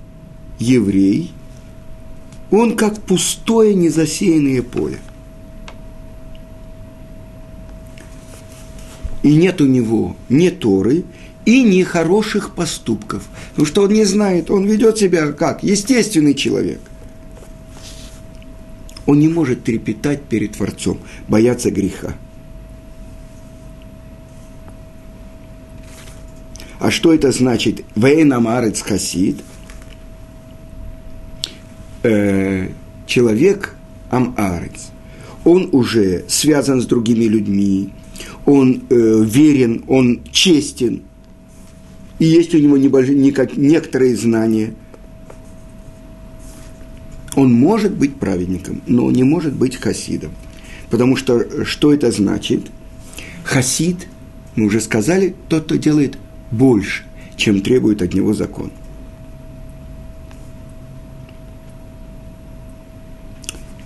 еврей, 0.60 1.32
он 2.52 2.76
как 2.76 3.02
пустое 3.02 3.74
незасеянное 3.74 4.62
поле. 4.62 5.00
И 9.24 9.34
нет 9.34 9.60
у 9.60 9.66
него 9.66 10.16
ни 10.28 10.50
Торы, 10.50 11.04
и 11.44 11.62
ни 11.64 11.82
хороших 11.82 12.54
поступков. 12.54 13.24
Потому 13.50 13.66
что 13.66 13.82
он 13.82 13.92
не 13.92 14.04
знает, 14.04 14.50
он 14.52 14.66
ведет 14.66 14.98
себя 14.98 15.32
как 15.32 15.64
естественный 15.64 16.34
человек. 16.34 16.80
Он 19.06 19.18
не 19.18 19.28
может 19.28 19.64
трепетать 19.64 20.22
перед 20.22 20.52
Творцом, 20.52 21.00
бояться 21.26 21.72
греха. 21.72 22.14
А 26.80 26.90
что 26.90 27.12
это 27.12 27.30
значит? 27.30 27.84
Вейнамарец 27.94 28.80
хасид. 28.80 29.36
Э, 32.02 32.68
человек 33.06 33.76
амарец. 34.10 34.90
Он 35.44 35.68
уже 35.72 36.24
связан 36.28 36.80
с 36.80 36.86
другими 36.86 37.24
людьми, 37.24 37.90
он 38.46 38.82
э, 38.88 39.24
верен, 39.24 39.84
он 39.88 40.22
честен, 40.32 41.02
и 42.18 42.24
есть 42.24 42.54
у 42.54 42.58
него 42.58 42.76
небольшие, 42.76 43.18
никак, 43.18 43.56
некоторые 43.56 44.16
знания. 44.16 44.74
Он 47.36 47.52
может 47.52 47.92
быть 47.92 48.16
праведником, 48.16 48.82
но 48.86 49.10
не 49.10 49.22
может 49.22 49.54
быть 49.54 49.76
хасидом. 49.76 50.32
Потому 50.90 51.16
что 51.16 51.64
что 51.64 51.92
это 51.92 52.10
значит? 52.10 52.70
Хасид, 53.44 54.08
мы 54.56 54.66
уже 54.66 54.80
сказали, 54.80 55.34
тот, 55.48 55.64
кто 55.64 55.76
делает 55.76 56.18
больше, 56.50 57.04
чем 57.36 57.60
требует 57.60 58.02
от 58.02 58.14
него 58.14 58.34
закон. 58.34 58.70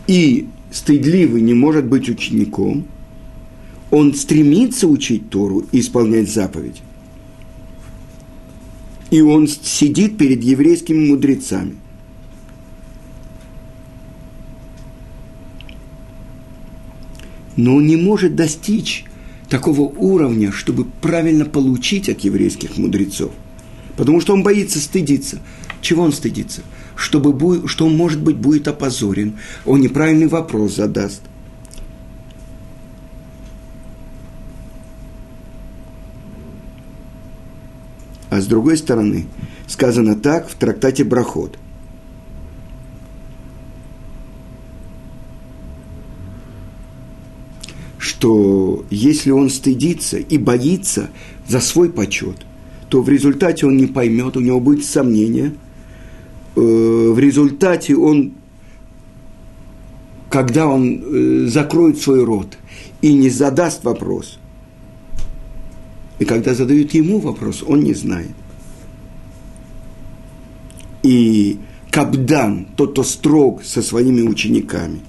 И 0.06 0.49
стыдливый 0.71 1.40
не 1.40 1.54
может 1.54 1.87
быть 1.87 2.09
учеником, 2.09 2.87
он 3.90 4.14
стремится 4.14 4.88
учить 4.88 5.30
Тору 5.30 5.64
и 5.73 5.80
исполнять 5.80 6.30
заповедь. 6.30 6.83
И 9.11 9.21
он 9.21 9.47
сидит 9.47 10.18
перед 10.18 10.42
еврейскими 10.42 11.09
мудрецами. 11.09 11.76
Но 17.56 17.76
он 17.76 17.87
не 17.87 17.97
может 17.97 18.35
достичь 18.35 19.04
такого 19.54 19.82
уровня, 19.82 20.50
чтобы 20.50 20.84
правильно 20.84 21.44
получить 21.44 22.08
от 22.08 22.18
еврейских 22.23 22.76
мудрецов. 22.76 23.30
Потому 23.96 24.20
что 24.20 24.32
он 24.32 24.42
боится 24.42 24.80
стыдиться. 24.80 25.38
Чего 25.80 26.02
он 26.02 26.12
стыдится? 26.12 26.62
Чтобы, 26.96 27.68
что 27.68 27.87
он, 27.87 27.96
может 27.96 28.20
быть, 28.20 28.34
будет 28.34 28.66
опозорен, 28.66 29.38
он 29.64 29.80
неправильный 29.80 30.26
вопрос 30.26 30.75
задаст. 30.75 31.23
А 38.30 38.40
с 38.40 38.46
другой 38.46 38.76
стороны, 38.76 39.26
сказано 39.68 40.16
так 40.16 40.49
в 40.49 40.56
трактате 40.56 41.05
Брахот. 41.05 41.61
Что 48.24 48.87
если 48.88 49.32
он 49.32 49.50
стыдится 49.50 50.16
и 50.16 50.38
боится 50.38 51.10
за 51.46 51.60
свой 51.60 51.90
почет, 51.90 52.37
то 52.88 53.02
в 53.02 53.08
результате 53.10 53.66
он 53.66 53.76
не 53.76 53.84
поймет, 53.84 54.38
у 54.38 54.40
него 54.40 54.60
будет 54.60 54.87
сомнение. 54.87 55.52
Э, 56.56 56.60
в 56.60 57.18
результате 57.18 57.94
он, 57.94 58.32
когда 60.30 60.68
он 60.68 61.02
э, 61.04 61.46
закроет 61.48 61.98
свой 61.98 62.24
рот 62.24 62.56
и 63.02 63.12
не 63.12 63.28
задаст 63.28 63.84
вопрос– 63.84 64.38
и 66.20 66.24
когда 66.24 66.54
задают 66.54 66.94
ему 66.94 67.18
вопрос, 67.18 67.62
он 67.66 67.80
не 67.80 67.92
знает. 67.92 68.30
И 71.02 71.58
Кабдан, 71.90 72.68
тот, 72.76 72.92
кто 72.92 73.02
строг 73.02 73.64
со 73.64 73.82
своими 73.82 74.22
учениками, 74.22 75.00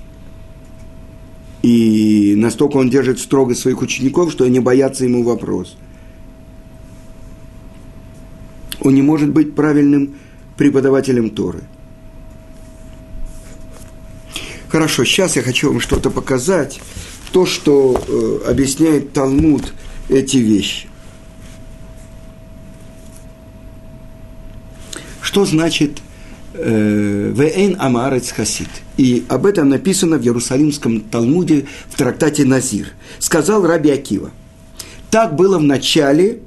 и 1.65 2.35
настолько 2.35 2.77
он 2.77 2.91
держит 2.91 3.17
строго 3.17 3.55
своих 3.55 3.81
учеников, 3.81 4.31
что 4.31 4.43
они 4.43 4.59
боятся 4.59 5.03
ему 5.03 5.23
вопрос. 5.23 5.75
Он 8.81 8.93
не 8.93 9.01
может 9.01 9.31
быть 9.31 9.55
правильным 9.55 10.13
преподавателем 10.57 11.31
Торы. 11.31 11.63
Хорошо, 14.67 15.05
сейчас 15.05 15.37
я 15.37 15.41
хочу 15.41 15.69
вам 15.69 15.79
что-то 15.79 16.11
показать, 16.11 16.81
то, 17.31 17.47
что 17.47 17.99
э, 18.07 18.47
объясняет 18.47 19.13
Талмуд 19.13 19.73
эти 20.07 20.37
вещи. 20.37 20.87
Что 25.19 25.45
значит 25.45 25.99
э, 26.57 27.33
«Веэн 27.35 27.75
амарец 27.79 28.31
хасид»? 28.31 28.69
И 28.97 29.25
об 29.27 29.45
этом 29.45 29.69
написано 29.69 30.17
в 30.17 30.23
Иерусалимском 30.23 31.01
Талмуде 31.01 31.65
в 31.89 31.97
трактате 31.97 32.45
Назир. 32.45 32.87
Сказал 33.19 33.65
Раби 33.65 33.91
Акива. 33.91 34.31
Так 35.11 35.35
было 35.35 35.57
в 35.57 35.63
начале, 35.63 36.39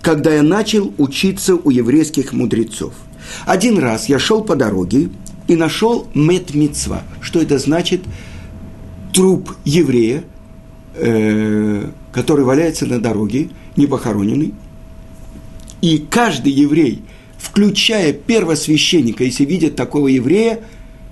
когда 0.00 0.34
я 0.34 0.42
начал 0.42 0.92
учиться 0.98 1.56
у 1.56 1.70
еврейских 1.70 2.32
мудрецов. 2.32 2.94
Один 3.44 3.78
раз 3.78 4.08
я 4.08 4.18
шел 4.18 4.42
по 4.42 4.54
дороге 4.54 5.10
и 5.48 5.56
нашел 5.56 6.06
мет. 6.14 6.50
Что 7.20 7.42
это 7.42 7.58
значит? 7.58 8.02
Труп 9.12 9.52
еврея, 9.64 10.24
э, 10.94 11.90
который 12.12 12.44
валяется 12.44 12.86
на 12.86 13.00
дороге, 13.00 13.50
не 13.76 13.86
похороненный. 13.86 14.54
И 15.80 15.98
каждый 16.10 16.52
еврей– 16.52 17.02
включая 17.46 18.12
первосвященника, 18.12 19.24
если 19.24 19.44
видят 19.44 19.76
такого 19.76 20.08
еврея, 20.08 20.60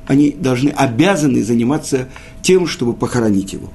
они 0.06 0.32
должны, 0.32 0.70
обязаны 0.70 1.42
заниматься 1.44 2.08
тем, 2.42 2.66
чтобы 2.66 2.92
похоронить 2.92 3.52
его. 3.52 3.70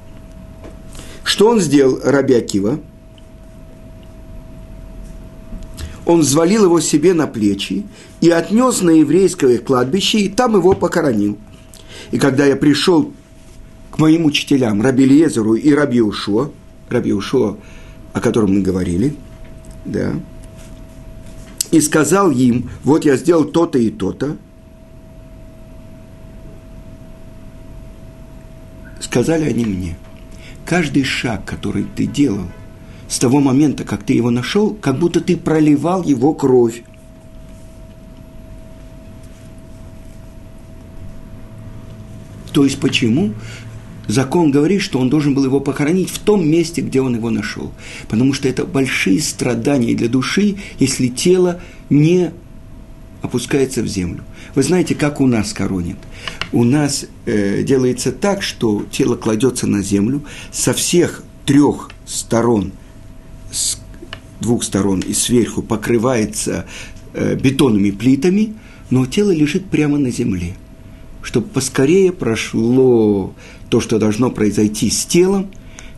Что 1.24 1.50
он 1.50 1.62
сделал, 1.62 2.00
Раби 2.04 2.34
Акива? 2.36 2.80
Он 6.06 6.22
взвалил 6.22 6.66
его 6.66 6.80
себе 6.80 7.14
на 7.14 7.28
плечи 7.28 7.86
и 8.20 8.30
отнес 8.30 8.82
на 8.82 8.92
еврейское 8.92 9.60
кладбище, 9.60 10.20
и 10.20 10.30
там 10.30 10.56
его 10.56 10.74
похоронил. 10.74 11.38
И 12.12 12.18
когда 12.18 12.46
я 12.46 12.56
пришел 12.56 13.14
к 13.92 14.00
моим 14.00 14.26
учителям, 14.26 14.82
Раби 14.82 15.06
Лезеру 15.06 15.54
и 15.54 15.72
Раби 15.74 16.02
Ушо, 16.02 16.52
Раби 16.90 17.14
Ушо, 17.14 17.58
о 18.14 18.20
котором 18.20 18.56
мы 18.56 18.62
говорили, 18.62 19.16
да, 19.86 20.14
и 21.72 21.82
сказал 21.82 22.32
им, 22.32 22.70
вот 22.84 23.06
я 23.06 23.16
сделал 23.16 23.46
то-то 23.46 23.78
и 23.78 23.90
то-то, 23.90 24.38
сказали 29.00 29.46
они 29.46 29.66
мне, 29.66 29.98
каждый 30.66 31.04
шаг, 31.04 31.46
который 31.46 31.84
ты 31.84 32.06
делал, 32.06 32.46
с 33.08 33.18
того 33.18 33.40
момента, 33.40 33.84
как 33.84 34.04
ты 34.04 34.14
его 34.14 34.30
нашел, 34.30 34.74
как 34.76 35.00
будто 35.00 35.20
ты 35.20 35.36
проливал 35.36 36.04
его 36.04 36.34
кровь. 36.34 36.84
То 42.54 42.64
есть 42.64 42.80
почему? 42.80 43.34
Закон 44.10 44.52
говорит, 44.52 44.82
что 44.82 45.00
он 45.00 45.10
должен 45.10 45.34
был 45.34 45.46
его 45.46 45.60
похоронить 45.60 46.10
в 46.10 46.20
том 46.20 46.48
месте, 46.48 46.82
где 46.82 47.02
он 47.02 47.16
его 47.16 47.30
нашел. 47.30 47.72
Потому 48.10 48.34
что 48.34 48.48
это 48.50 48.66
большие 48.66 49.22
страдания 49.22 49.96
для 49.96 50.10
души, 50.10 50.58
если 50.80 51.08
тело 51.08 51.62
не 51.90 52.32
опускается 53.22 53.82
в 53.82 53.88
землю. 53.88 54.24
Вы 54.56 54.64
знаете, 54.64 54.96
как 54.96 55.22
у 55.22 55.28
нас 55.28 55.54
коронят? 55.54 55.98
У 56.52 56.64
нас 56.64 57.06
э, 57.26 57.64
делается 57.64 58.12
так, 58.12 58.42
что 58.42 58.86
тело 58.92 59.16
кладется 59.16 59.68
на 59.68 59.82
землю 59.82 60.24
со 60.52 60.74
всех 60.74 61.24
трех 61.46 61.92
сторон, 62.06 62.72
с 63.52 63.78
двух 64.40 64.64
сторон 64.64 65.02
и 65.02 65.14
сверху 65.14 65.62
покрывается 65.62 66.66
э, 67.14 67.36
бетонными 67.36 67.92
плитами, 67.92 68.56
но 68.90 69.06
тело 69.06 69.32
лежит 69.32 69.66
прямо 69.66 69.98
на 69.98 70.12
земле, 70.12 70.56
чтобы 71.30 71.46
поскорее 71.48 72.12
прошло 72.12 73.36
то, 73.70 73.80
что 73.80 74.00
должно 74.00 74.32
произойти 74.32 74.90
с 74.90 75.06
телом, 75.06 75.52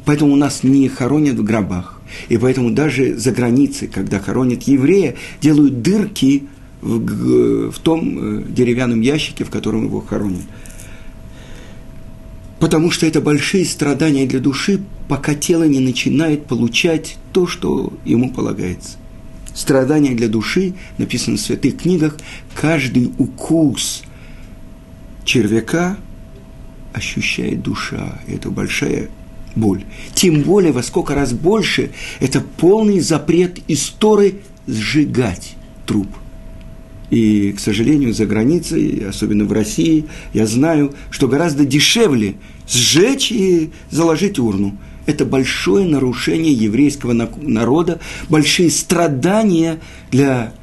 поэтому 0.03 0.33
у 0.33 0.35
нас 0.35 0.61
не 0.63 0.89
хоронят 0.89 1.35
в 1.35 1.43
гробах. 1.45 2.01
И 2.27 2.37
поэтому 2.37 2.71
даже 2.71 3.15
за 3.17 3.31
границей, 3.31 3.87
когда 3.87 4.19
хоронят 4.19 4.63
еврея, 4.63 5.15
делают 5.39 5.81
дырки 5.81 6.43
в, 6.81 7.71
в 7.71 7.79
том 7.79 8.41
э, 8.41 8.43
деревянном 8.49 8.99
ящике, 8.99 9.45
в 9.45 9.49
котором 9.49 9.85
его 9.85 10.01
хоронят. 10.01 10.41
Потому 12.59 12.91
что 12.91 13.05
это 13.05 13.21
большие 13.21 13.63
страдания 13.63 14.25
для 14.25 14.41
души, 14.41 14.81
пока 15.07 15.33
тело 15.33 15.63
не 15.63 15.79
начинает 15.79 16.45
получать 16.45 17.15
то, 17.31 17.47
что 17.47 17.93
ему 18.03 18.31
полагается. 18.33 18.97
Страдания 19.53 20.11
для 20.11 20.27
души, 20.27 20.73
написано 20.97 21.37
в 21.37 21.39
святых 21.39 21.77
книгах, 21.77 22.17
каждый 22.53 23.11
укус 23.17 24.03
червяка 25.23 25.97
ощущает 26.93 27.62
душа. 27.62 28.19
Это 28.27 28.49
большая 28.49 29.10
боль. 29.55 29.84
Тем 30.13 30.41
более, 30.41 30.71
во 30.71 30.84
сколько 30.84 31.15
раз 31.15 31.34
больше, 31.34 31.91
это 32.19 32.41
полный 32.41 32.99
запрет 32.99 33.60
истории 33.67 34.36
сжигать 34.67 35.55
труп. 35.86 36.07
И, 37.10 37.51
к 37.51 37.60
сожалению, 37.60 38.13
за 38.13 38.25
границей, 38.25 39.05
особенно 39.07 39.43
в 39.43 39.51
России, 39.51 40.05
я 40.34 40.47
знаю, 40.47 40.93
что 41.10 41.27
гораздо 41.27 41.65
дешевле 41.65 42.36
сжечь 42.69 43.31
и 43.31 43.71
заложить 43.89 44.39
урну. 44.39 44.77
Это 45.05 45.25
большое 45.25 45.86
нарушение 45.86 46.53
еврейского 46.53 47.12
народа, 47.12 47.99
большие 48.29 48.69
страдания 48.69 49.79
для 50.10 50.53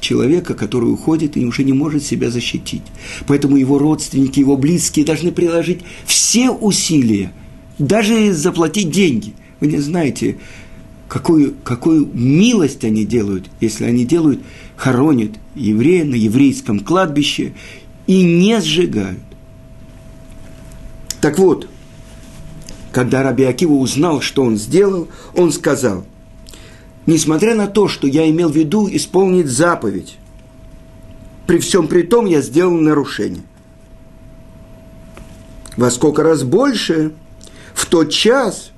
человека, 0.00 0.54
который 0.54 0.92
уходит 0.92 1.36
и 1.36 1.44
уже 1.44 1.64
не 1.64 1.72
может 1.72 2.04
себя 2.04 2.30
защитить. 2.30 2.82
Поэтому 3.26 3.56
его 3.56 3.78
родственники, 3.78 4.40
его 4.40 4.56
близкие 4.56 5.04
должны 5.04 5.32
приложить 5.32 5.80
все 6.04 6.50
усилия, 6.50 7.32
даже 7.78 8.32
заплатить 8.32 8.90
деньги. 8.90 9.34
Вы 9.60 9.68
не 9.68 9.78
знаете, 9.78 10.38
какую, 11.08 11.54
какую 11.64 12.08
милость 12.12 12.84
они 12.84 13.04
делают, 13.04 13.50
если 13.60 13.84
они 13.84 14.04
делают, 14.04 14.40
хоронят 14.76 15.32
еврея 15.54 16.04
на 16.04 16.14
еврейском 16.14 16.80
кладбище 16.80 17.52
и 18.06 18.22
не 18.22 18.60
сжигают. 18.60 19.20
Так 21.20 21.38
вот, 21.38 21.68
когда 22.92 23.22
Раби 23.22 23.44
Акива 23.44 23.74
узнал, 23.74 24.20
что 24.20 24.42
он 24.42 24.56
сделал, 24.56 25.08
он 25.36 25.52
сказал, 25.52 26.04
несмотря 27.06 27.54
на 27.54 27.66
то, 27.66 27.88
что 27.88 28.06
я 28.06 28.28
имел 28.28 28.48
в 28.48 28.56
виду 28.56 28.88
исполнить 28.90 29.48
заповедь, 29.48 30.16
при 31.46 31.58
всем 31.58 31.88
при 31.88 32.02
том 32.02 32.26
я 32.26 32.40
сделал 32.42 32.72
нарушение. 32.72 33.42
Во 35.76 35.90
сколько 35.90 36.22
раз 36.22 36.42
больше 36.42 37.12
в 37.74 37.86
тот 37.86 38.10
час, 38.10 38.70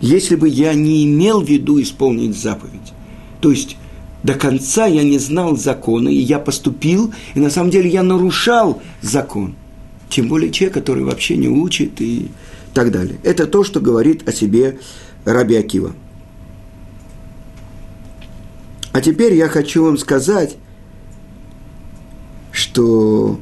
если 0.00 0.36
бы 0.36 0.48
я 0.48 0.74
не 0.74 1.04
имел 1.04 1.42
в 1.42 1.48
виду 1.48 1.80
исполнить 1.80 2.36
заповедь. 2.36 2.92
То 3.40 3.50
есть 3.50 3.76
до 4.22 4.34
конца 4.34 4.86
я 4.86 5.02
не 5.02 5.18
знал 5.18 5.56
закона, 5.56 6.08
и 6.08 6.16
я 6.16 6.38
поступил, 6.38 7.12
и 7.34 7.40
на 7.40 7.50
самом 7.50 7.70
деле 7.70 7.90
я 7.90 8.02
нарушал 8.02 8.80
закон. 9.00 9.54
Тем 10.08 10.28
более 10.28 10.52
человек, 10.52 10.74
который 10.74 11.04
вообще 11.04 11.36
не 11.36 11.48
учит 11.48 12.00
и 12.00 12.28
так 12.74 12.90
далее. 12.90 13.18
Это 13.22 13.46
то, 13.46 13.64
что 13.64 13.80
говорит 13.80 14.28
о 14.28 14.32
себе 14.32 14.78
Раби 15.24 15.56
Акива. 15.56 15.94
А 18.92 19.00
теперь 19.00 19.34
я 19.34 19.48
хочу 19.48 19.84
вам 19.84 19.96
сказать, 19.96 20.56
что 22.50 23.40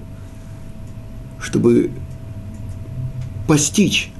чтобы 1.40 1.90
постичь 3.48 4.12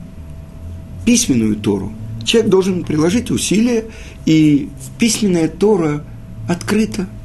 письменную 1.05 1.57
Тору, 1.57 1.93
человек 2.25 2.51
должен 2.51 2.85
приложить 2.85 3.31
усилия, 3.31 3.85
и 4.27 4.69
письменная 4.99 5.49
Тора 5.49 6.05
открыта– 6.49 7.07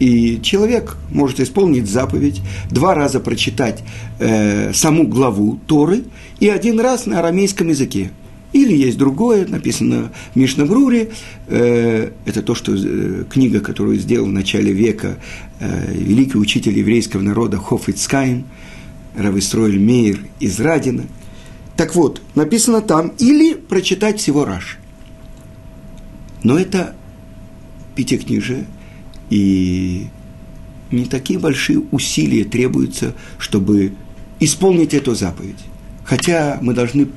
и 0.00 0.40
человек 0.42 0.96
может 1.10 1.38
исполнить 1.40 1.88
заповедь, 1.88 2.40
два 2.70 2.94
раза 2.94 3.20
прочитать 3.20 3.84
э, 4.18 4.72
саму 4.72 5.06
главу 5.06 5.60
Торы 5.66 6.04
и 6.40 6.48
один 6.48 6.80
раз 6.80 7.06
на 7.06 7.20
арамейском 7.20 7.68
языке. 7.68 8.10
Или 8.52 8.74
есть 8.74 8.98
другое, 8.98 9.46
написано 9.46 10.10
в 10.34 10.36
Мишнабруре, 10.36 11.10
э, 11.46 12.10
это 12.24 12.42
то, 12.42 12.54
что 12.54 12.74
э, 12.74 13.24
книга, 13.30 13.60
которую 13.60 13.98
сделал 13.98 14.26
в 14.26 14.32
начале 14.32 14.72
века 14.72 15.18
э, 15.60 15.92
великий 15.92 16.38
учитель 16.38 16.76
еврейского 16.76 17.20
народа 17.20 17.58
Хофицкайн, 17.58 18.44
Равистройль 19.16 19.78
Мейер 19.78 20.18
из 20.40 20.58
Радина. 20.60 21.04
Так 21.76 21.94
вот, 21.94 22.22
написано 22.34 22.80
там, 22.80 23.12
или 23.18 23.52
прочитать 23.54 24.18
всего 24.18 24.46
Раш. 24.46 24.78
Но 26.42 26.58
это 26.58 26.94
пятикнижие– 27.94 28.64
и 29.30 30.08
не 30.90 31.04
такие 31.04 31.38
большие 31.38 31.78
усилия 31.92 32.44
требуются, 32.44 33.14
чтобы 33.38 33.94
исполнить 34.40 34.92
эту 34.92 35.14
заповедь. 35.14 35.64
Хотя 36.04 36.58
мы 36.60 36.74
должны 36.74 37.08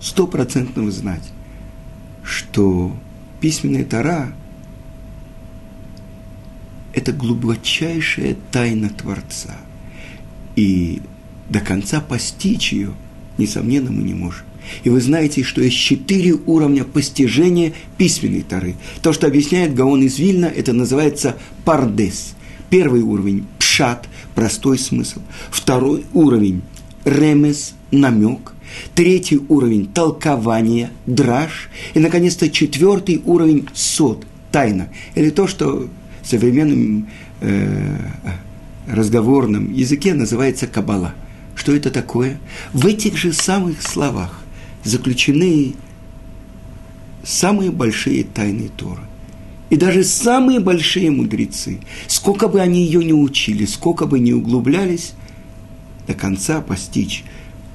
стопроцентно 0.00 0.90
знать, 0.90 1.32
что 2.22 2.94
письменная 3.40 3.84
Тара– 3.84 4.34
это 6.92 7.12
глубочайшая 7.12 8.36
тайна 8.50 8.90
Творца. 8.90 9.56
И 10.56 11.00
до 11.48 11.60
конца 11.60 12.00
постичь 12.00 12.72
ее, 12.72 12.92
несомненно, 13.38 13.90
мы 13.90 14.02
не 14.02 14.14
можем. 14.14 14.44
И 14.84 14.90
вы 14.90 15.00
знаете, 15.00 15.42
что 15.42 15.60
есть 15.62 15.76
четыре 15.76 16.34
уровня 16.34 16.84
постижения 16.84 17.72
письменной 17.98 18.42
Тары. 18.42 18.76
То, 19.02 19.12
что 19.12 19.26
объясняет 19.26 19.74
Гаон 19.74 20.02
из 20.02 20.18
Вильна, 20.18 20.46
это 20.46 20.72
называется 20.72 21.36
пардес. 21.64 22.34
Первый 22.70 23.02
уровень– 23.02 23.46
пшат, 23.58 24.08
простой 24.34 24.78
смысл. 24.78 25.20
Второй 25.50 26.04
уровень– 26.12 26.62
ремес, 27.04 27.74
намек. 27.90 28.52
Третий 28.94 29.40
уровень– 29.48 29.86
толкование, 29.94 30.90
драж. 31.06 31.68
И, 31.94 31.98
наконец-то, 31.98 32.48
четвертый 32.48 33.20
уровень– 33.24 33.68
сот, 33.74 34.24
тайна. 34.52 34.88
Или 35.14 35.30
то, 35.30 35.48
что 35.48 35.88
в 36.22 36.26
современном 36.26 37.08
э, 37.40 37.96
разговорном 38.86 39.72
языке 39.72 40.14
называется 40.14 40.66
кабала. 40.66 41.14
Что 41.54 41.74
это 41.74 41.90
такое? 41.90 42.38
В 42.72 42.86
этих 42.86 43.16
же 43.16 43.32
самых 43.32 43.82
словах 43.82 44.40
заключены 44.84 45.74
самые 47.22 47.70
большие 47.70 48.24
тайны 48.24 48.70
Торы. 48.76 49.02
И 49.68 49.76
даже 49.76 50.02
самые 50.02 50.58
большие 50.58 51.10
мудрецы, 51.10 51.80
сколько 52.08 52.48
бы 52.48 52.60
они 52.60 52.84
ее 52.84 53.04
не 53.04 53.12
учили, 53.12 53.66
сколько 53.66 54.06
бы 54.06 54.18
не 54.18 54.32
углублялись, 54.32 55.12
до 56.08 56.14
конца 56.14 56.60
постичь 56.60 57.24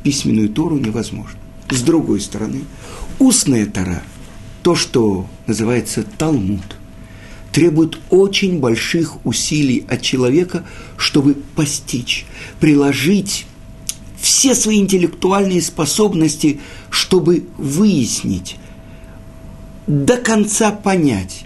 письменную 0.03 0.49
Тору 0.49 0.77
невозможно. 0.77 1.39
С 1.69 1.81
другой 1.81 2.19
стороны, 2.19 2.61
устная 3.17 3.65
Тора, 3.65 4.03
то, 4.61 4.75
что 4.75 5.25
называется 5.47 6.03
Талмуд, 6.03 6.77
требует 7.51 7.97
очень 8.09 8.59
больших 8.59 9.25
усилий 9.25 9.85
от 9.87 10.01
человека, 10.01 10.65
чтобы 10.97 11.35
постичь, 11.55 12.25
приложить 12.59 13.45
все 14.25 14.55
свои 14.55 14.79
интеллектуальные 14.79 15.61
способности, 15.61 16.59
чтобы 16.89 17.45
выяснить, 17.59 18.57
до 19.85 20.17
конца 20.17 20.71
понять. 20.71 21.45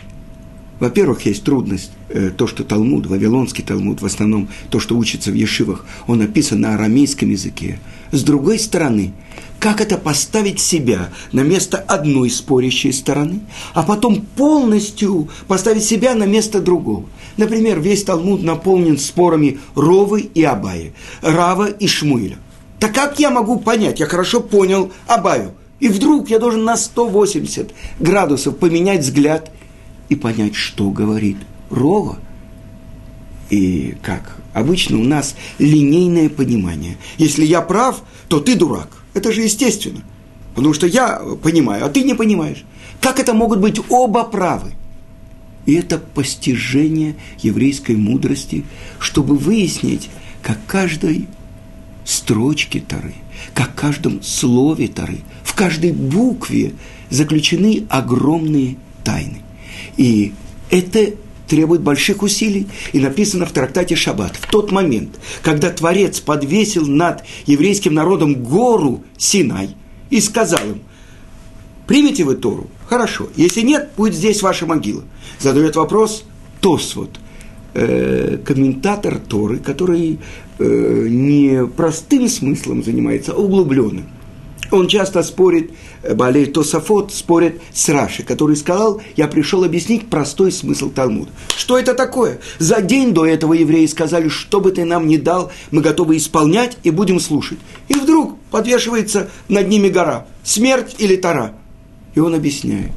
Во-первых, 0.79 1.25
есть 1.25 1.43
трудность, 1.43 1.91
э, 2.07 2.29
то, 2.29 2.47
что 2.47 2.63
Талмуд, 2.63 3.05
Вавилонский 3.05 3.65
Талмуд, 3.65 4.01
в 4.01 4.05
основном 4.05 4.47
то, 4.69 4.79
что 4.79 4.95
учится 4.95 5.29
в 5.29 5.33
Ешивах, 5.33 5.85
он 6.07 6.19
написан 6.19 6.61
на 6.61 6.75
арамейском 6.75 7.29
языке. 7.29 7.81
С 8.13 8.23
другой 8.23 8.57
стороны, 8.57 9.11
как 9.59 9.81
это 9.81 9.97
поставить 9.97 10.61
себя 10.61 11.09
на 11.33 11.41
место 11.41 11.79
одной 11.79 12.29
спорящей 12.29 12.93
стороны, 12.93 13.41
а 13.73 13.83
потом 13.83 14.21
полностью 14.37 15.27
поставить 15.49 15.83
себя 15.83 16.15
на 16.15 16.23
место 16.23 16.61
другого. 16.61 17.07
Например, 17.35 17.81
весь 17.81 18.05
Талмуд 18.05 18.41
наполнен 18.41 18.97
спорами 18.97 19.59
Ровы 19.75 20.21
и 20.33 20.43
Абаи, 20.43 20.93
Рава 21.21 21.65
и 21.65 21.87
Шмуиля. 21.87 22.37
Так 22.79 22.93
как 22.93 23.19
я 23.19 23.29
могу 23.29 23.59
понять? 23.59 23.99
Я 23.99 24.05
хорошо 24.05 24.39
понял 24.39 24.91
Абаю. 25.07 25.53
И 25.79 25.87
вдруг 25.87 26.29
я 26.29 26.39
должен 26.39 26.63
на 26.63 26.77
180 26.77 27.71
градусов 27.99 28.57
поменять 28.57 29.01
взгляд 29.01 29.51
и 30.09 30.15
понять, 30.15 30.55
что 30.55 30.89
говорит 30.89 31.37
Рова. 31.69 32.17
И 33.49 33.95
как? 34.01 34.37
Обычно 34.53 34.99
у 34.99 35.03
нас 35.03 35.35
линейное 35.57 36.29
понимание. 36.29 36.97
Если 37.17 37.45
я 37.45 37.61
прав, 37.61 38.01
то 38.27 38.39
ты 38.39 38.55
дурак. 38.55 38.89
Это 39.13 39.31
же 39.31 39.41
естественно. 39.41 40.01
Потому 40.55 40.73
что 40.73 40.87
я 40.87 41.21
понимаю, 41.41 41.85
а 41.85 41.89
ты 41.89 42.03
не 42.03 42.13
понимаешь. 42.13 42.63
Как 43.01 43.19
это 43.19 43.33
могут 43.33 43.59
быть 43.59 43.79
оба 43.89 44.23
правы? 44.23 44.73
И 45.65 45.75
это 45.75 45.97
постижение 45.97 47.15
еврейской 47.39 47.95
мудрости, 47.95 48.65
чтобы 48.99 49.37
выяснить, 49.37 50.09
как 50.41 50.57
каждый 50.67 51.27
строчки 52.09 52.79
Тары, 52.79 53.13
как 53.53 53.71
в 53.71 53.75
каждом 53.75 54.23
слове 54.23 54.87
Торы, 54.87 55.19
в 55.43 55.53
каждой 55.53 55.91
букве 55.91 56.73
заключены 57.09 57.85
огромные 57.89 58.77
тайны. 59.03 59.41
И 59.95 60.33
это 60.71 61.13
требует 61.47 61.81
больших 61.81 62.21
усилий. 62.21 62.67
И 62.93 62.99
написано 62.99 63.45
в 63.45 63.51
трактате 63.51 63.95
Шаббат. 63.95 64.35
В 64.35 64.49
тот 64.49 64.71
момент, 64.71 65.19
когда 65.41 65.69
Творец 65.69 66.19
подвесил 66.19 66.87
над 66.87 67.23
еврейским 67.45 67.93
народом 67.93 68.35
гору 68.35 69.03
Синай 69.17 69.75
и 70.09 70.19
сказал 70.21 70.61
им, 70.65 70.81
примите 71.87 72.23
вы 72.23 72.35
Тору? 72.35 72.69
Хорошо. 72.87 73.29
Если 73.35 73.61
нет, 73.61 73.89
будет 73.97 74.15
здесь 74.15 74.41
ваша 74.41 74.65
могила. 74.65 75.03
Задает 75.39 75.75
вопрос 75.75 76.23
Тосвот, 76.61 77.19
э, 77.73 78.37
комментатор 78.45 79.17
Торы, 79.19 79.57
который 79.57 80.19
э, 80.59 81.07
не 81.09 81.65
простым 81.65 82.27
смыслом 82.27 82.83
занимается, 82.83 83.33
а 83.33 83.35
углубленным. 83.35 84.05
Он 84.71 84.87
часто 84.87 85.23
спорит, 85.23 85.71
э, 86.03 86.13
Балей 86.13 86.45
Тософот 86.45 87.11
спорит 87.13 87.61
с 87.73 87.89
Раши, 87.89 88.23
который 88.23 88.55
сказал, 88.55 89.01
я 89.15 89.27
пришел 89.27 89.63
объяснить 89.63 90.09
простой 90.09 90.51
смысл 90.51 90.89
Талмуда. 90.89 91.31
Что 91.57 91.77
это 91.77 91.95
такое? 91.95 92.39
За 92.59 92.81
день 92.81 93.13
до 93.13 93.25
этого 93.25 93.53
евреи 93.53 93.85
сказали, 93.87 94.29
что 94.29 94.59
бы 94.59 94.71
ты 94.71 94.85
нам 94.85 95.07
ни 95.07 95.17
дал, 95.17 95.51
мы 95.71 95.81
готовы 95.81 96.17
исполнять 96.17 96.77
и 96.83 96.91
будем 96.91 97.19
слушать. 97.19 97.59
И 97.87 97.95
вдруг 97.95 98.37
подвешивается 98.51 99.29
над 99.47 99.67
ними 99.67 99.89
гора. 99.89 100.27
Смерть 100.43 100.95
или 100.99 101.15
Тара. 101.15 101.53
И 102.15 102.19
он 102.19 102.35
объясняет, 102.35 102.91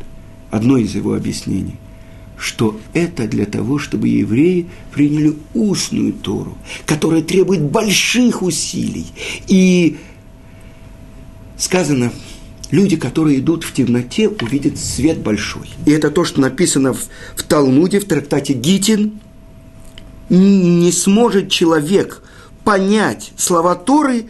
одно 0.51 0.77
из 0.77 0.95
его 0.95 1.15
объяснений, 1.15 1.77
что 2.43 2.81
это 2.93 3.29
для 3.29 3.47
того, 3.47 3.79
чтобы 3.79 4.09
евреи 4.09 4.69
приняли 4.93 5.37
устную 5.55 6.13
Тору, 6.13 6.59
которая 6.87 7.23
требует 7.23 7.63
больших 7.63 8.43
усилий. 8.43 9.07
И 9.47 9.97
сказано, 11.57 12.13
люди, 12.73 12.97
которые 12.97 13.39
идут 13.39 13.63
в 13.63 13.73
темноте, 13.73 14.29
увидят 14.29 14.77
свет 14.77 15.21
большой. 15.21 15.71
И 15.87 15.93
это 15.93 16.11
то, 16.11 16.25
что 16.25 16.41
написано 16.41 16.95
в, 16.95 17.05
в 17.37 17.45
Талмуде, 17.45 18.01
в 18.01 18.07
трактате 18.07 18.55
Гитин. 18.55 19.21
Не 20.29 20.91
сможет 20.91 21.49
человек 21.49 22.25
понять 22.65 23.33
слова 23.37 23.77
Торы, 23.77 24.25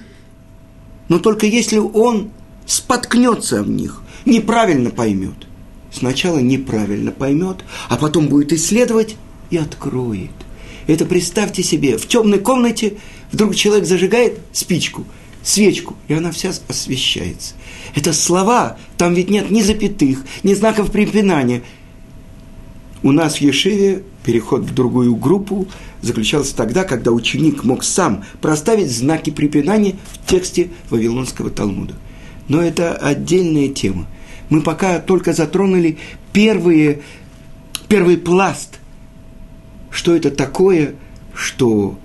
но 1.09 1.19
только 1.19 1.47
если 1.47 1.79
он 1.79 2.31
споткнется 2.67 3.63
в 3.63 3.71
них, 3.71 4.03
неправильно 4.27 4.91
поймет. 4.91 5.47
Сначала 5.93 6.39
неправильно 6.39 7.13
поймет, 7.13 7.65
а 7.89 7.97
потом 7.97 8.29
будет 8.29 8.53
исследовать 8.53 9.17
и 9.51 9.57
откроет. 9.57 10.31
Это 10.87 11.05
представьте 11.05 11.63
себе, 11.63 11.99
в 11.99 12.09
темной 12.09 12.39
комнате 12.39 12.95
вдруг 13.31 13.55
человек 13.55 13.87
зажигает 13.87 14.39
спичку– 14.53 15.05
свечку, 15.43 15.97
и 16.09 16.15
она 16.15 16.31
вся 16.31 16.53
освещается. 16.69 17.55
Это 17.95 18.13
слова, 18.13 18.79
там 18.97 19.15
ведь 19.15 19.31
нет 19.31 19.51
ни 19.51 19.61
запятых, 19.61 20.25
ни 20.43 20.55
знаков 20.55 20.91
препинания. 20.91 21.63
У 23.03 23.11
нас 23.11 23.37
в 23.37 23.41
Ешиве 23.41 24.05
переход 24.25 24.63
в 24.63 24.75
другую 24.75 25.17
группу 25.17 25.67
заключался 26.01 26.55
тогда, 26.55 26.85
когда 26.85 27.11
ученик 27.11 27.65
мог 27.65 27.83
сам 27.83 28.25
проставить 28.41 28.91
знаки 28.91 29.31
препинания 29.31 29.97
в 30.13 30.31
тексте 30.31 30.71
Вавилонского 30.91 31.51
Талмуда. 31.51 31.95
Но 32.49 32.63
это 32.63 32.95
отдельная 32.95 33.69
тема. 33.69 34.07
Мы 34.49 34.61
пока 34.61 34.99
только 34.99 35.33
затронули 35.33 35.99
первые, 36.33 37.03
первый 37.89 38.17
пласт, 38.17 38.79
что 39.91 40.15
это 40.15 40.31
такое, 40.31 40.95
что 41.35 41.99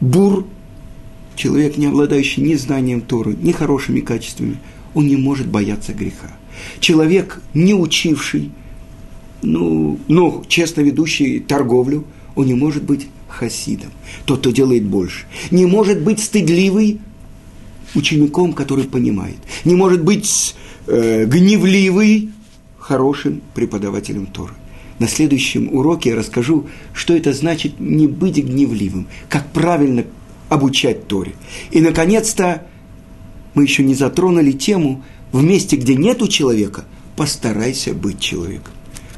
бур 0.00 0.46
человек, 1.36 1.76
не 1.76 1.86
обладающий 1.86 2.42
ни 2.42 2.54
знанием 2.54 3.00
Торы, 3.00 3.36
ни 3.40 3.52
хорошими 3.52 4.00
качествами, 4.00 4.58
он 4.94 5.06
не 5.06 5.16
может 5.16 5.46
бояться 5.48 5.92
греха. 5.92 6.36
Человек, 6.80 7.40
не 7.54 7.74
учивший, 7.74 8.50
ну, 9.42 9.98
но 10.08 10.44
честно 10.48 10.80
ведущий 10.80 11.38
торговлю, 11.40 12.04
он 12.34 12.46
не 12.46 12.54
может 12.54 12.82
быть 12.82 13.06
хасидом, 13.28 13.90
тот, 14.24 14.40
кто 14.40 14.50
делает 14.50 14.84
больше. 14.84 15.26
Не 15.50 15.66
может 15.66 16.00
быть 16.00 16.20
стыдливый 16.20 17.00
учеником, 17.94 18.52
который 18.52 18.84
понимает. 18.84 19.36
Не 19.64 19.76
может 19.76 20.02
быть 20.02 20.54
э, 20.88 21.26
гневливый 21.26 22.30
хорошим 22.78 23.42
преподавателем 23.54 24.26
Торы. 24.26 24.54
На 24.98 25.06
следующем 25.06 25.72
уроке 25.72 26.10
я 26.10 26.16
расскажу, 26.16 26.66
что 26.92 27.14
это 27.14 27.32
значит 27.32 27.78
не 27.78 28.06
быть 28.08 28.38
гневливым, 28.38 29.06
как 29.28 29.52
правильно 29.52 30.04
обучать 30.48 31.06
Торе. 31.06 31.34
И, 31.70 31.80
наконец-то, 31.80 32.66
мы 33.54 33.62
еще 33.62 33.84
не 33.84 33.94
затронули 33.94 34.52
тему 34.52 35.04
«В 35.30 35.42
месте, 35.42 35.76
где 35.76 35.94
нету 35.94 36.26
человека, 36.26 36.84
постарайся 37.16 37.92
быть 37.92 38.18
человеком». 38.18 38.72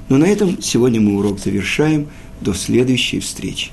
Но 0.09 0.18
на 0.18 0.24
этом 0.24 0.61
сегодня 0.61 1.00
мы 1.00 1.16
урок 1.16 1.38
завершаем. 1.38 2.09
До 2.40 2.54
следующей 2.54 3.20
встречи. 3.20 3.70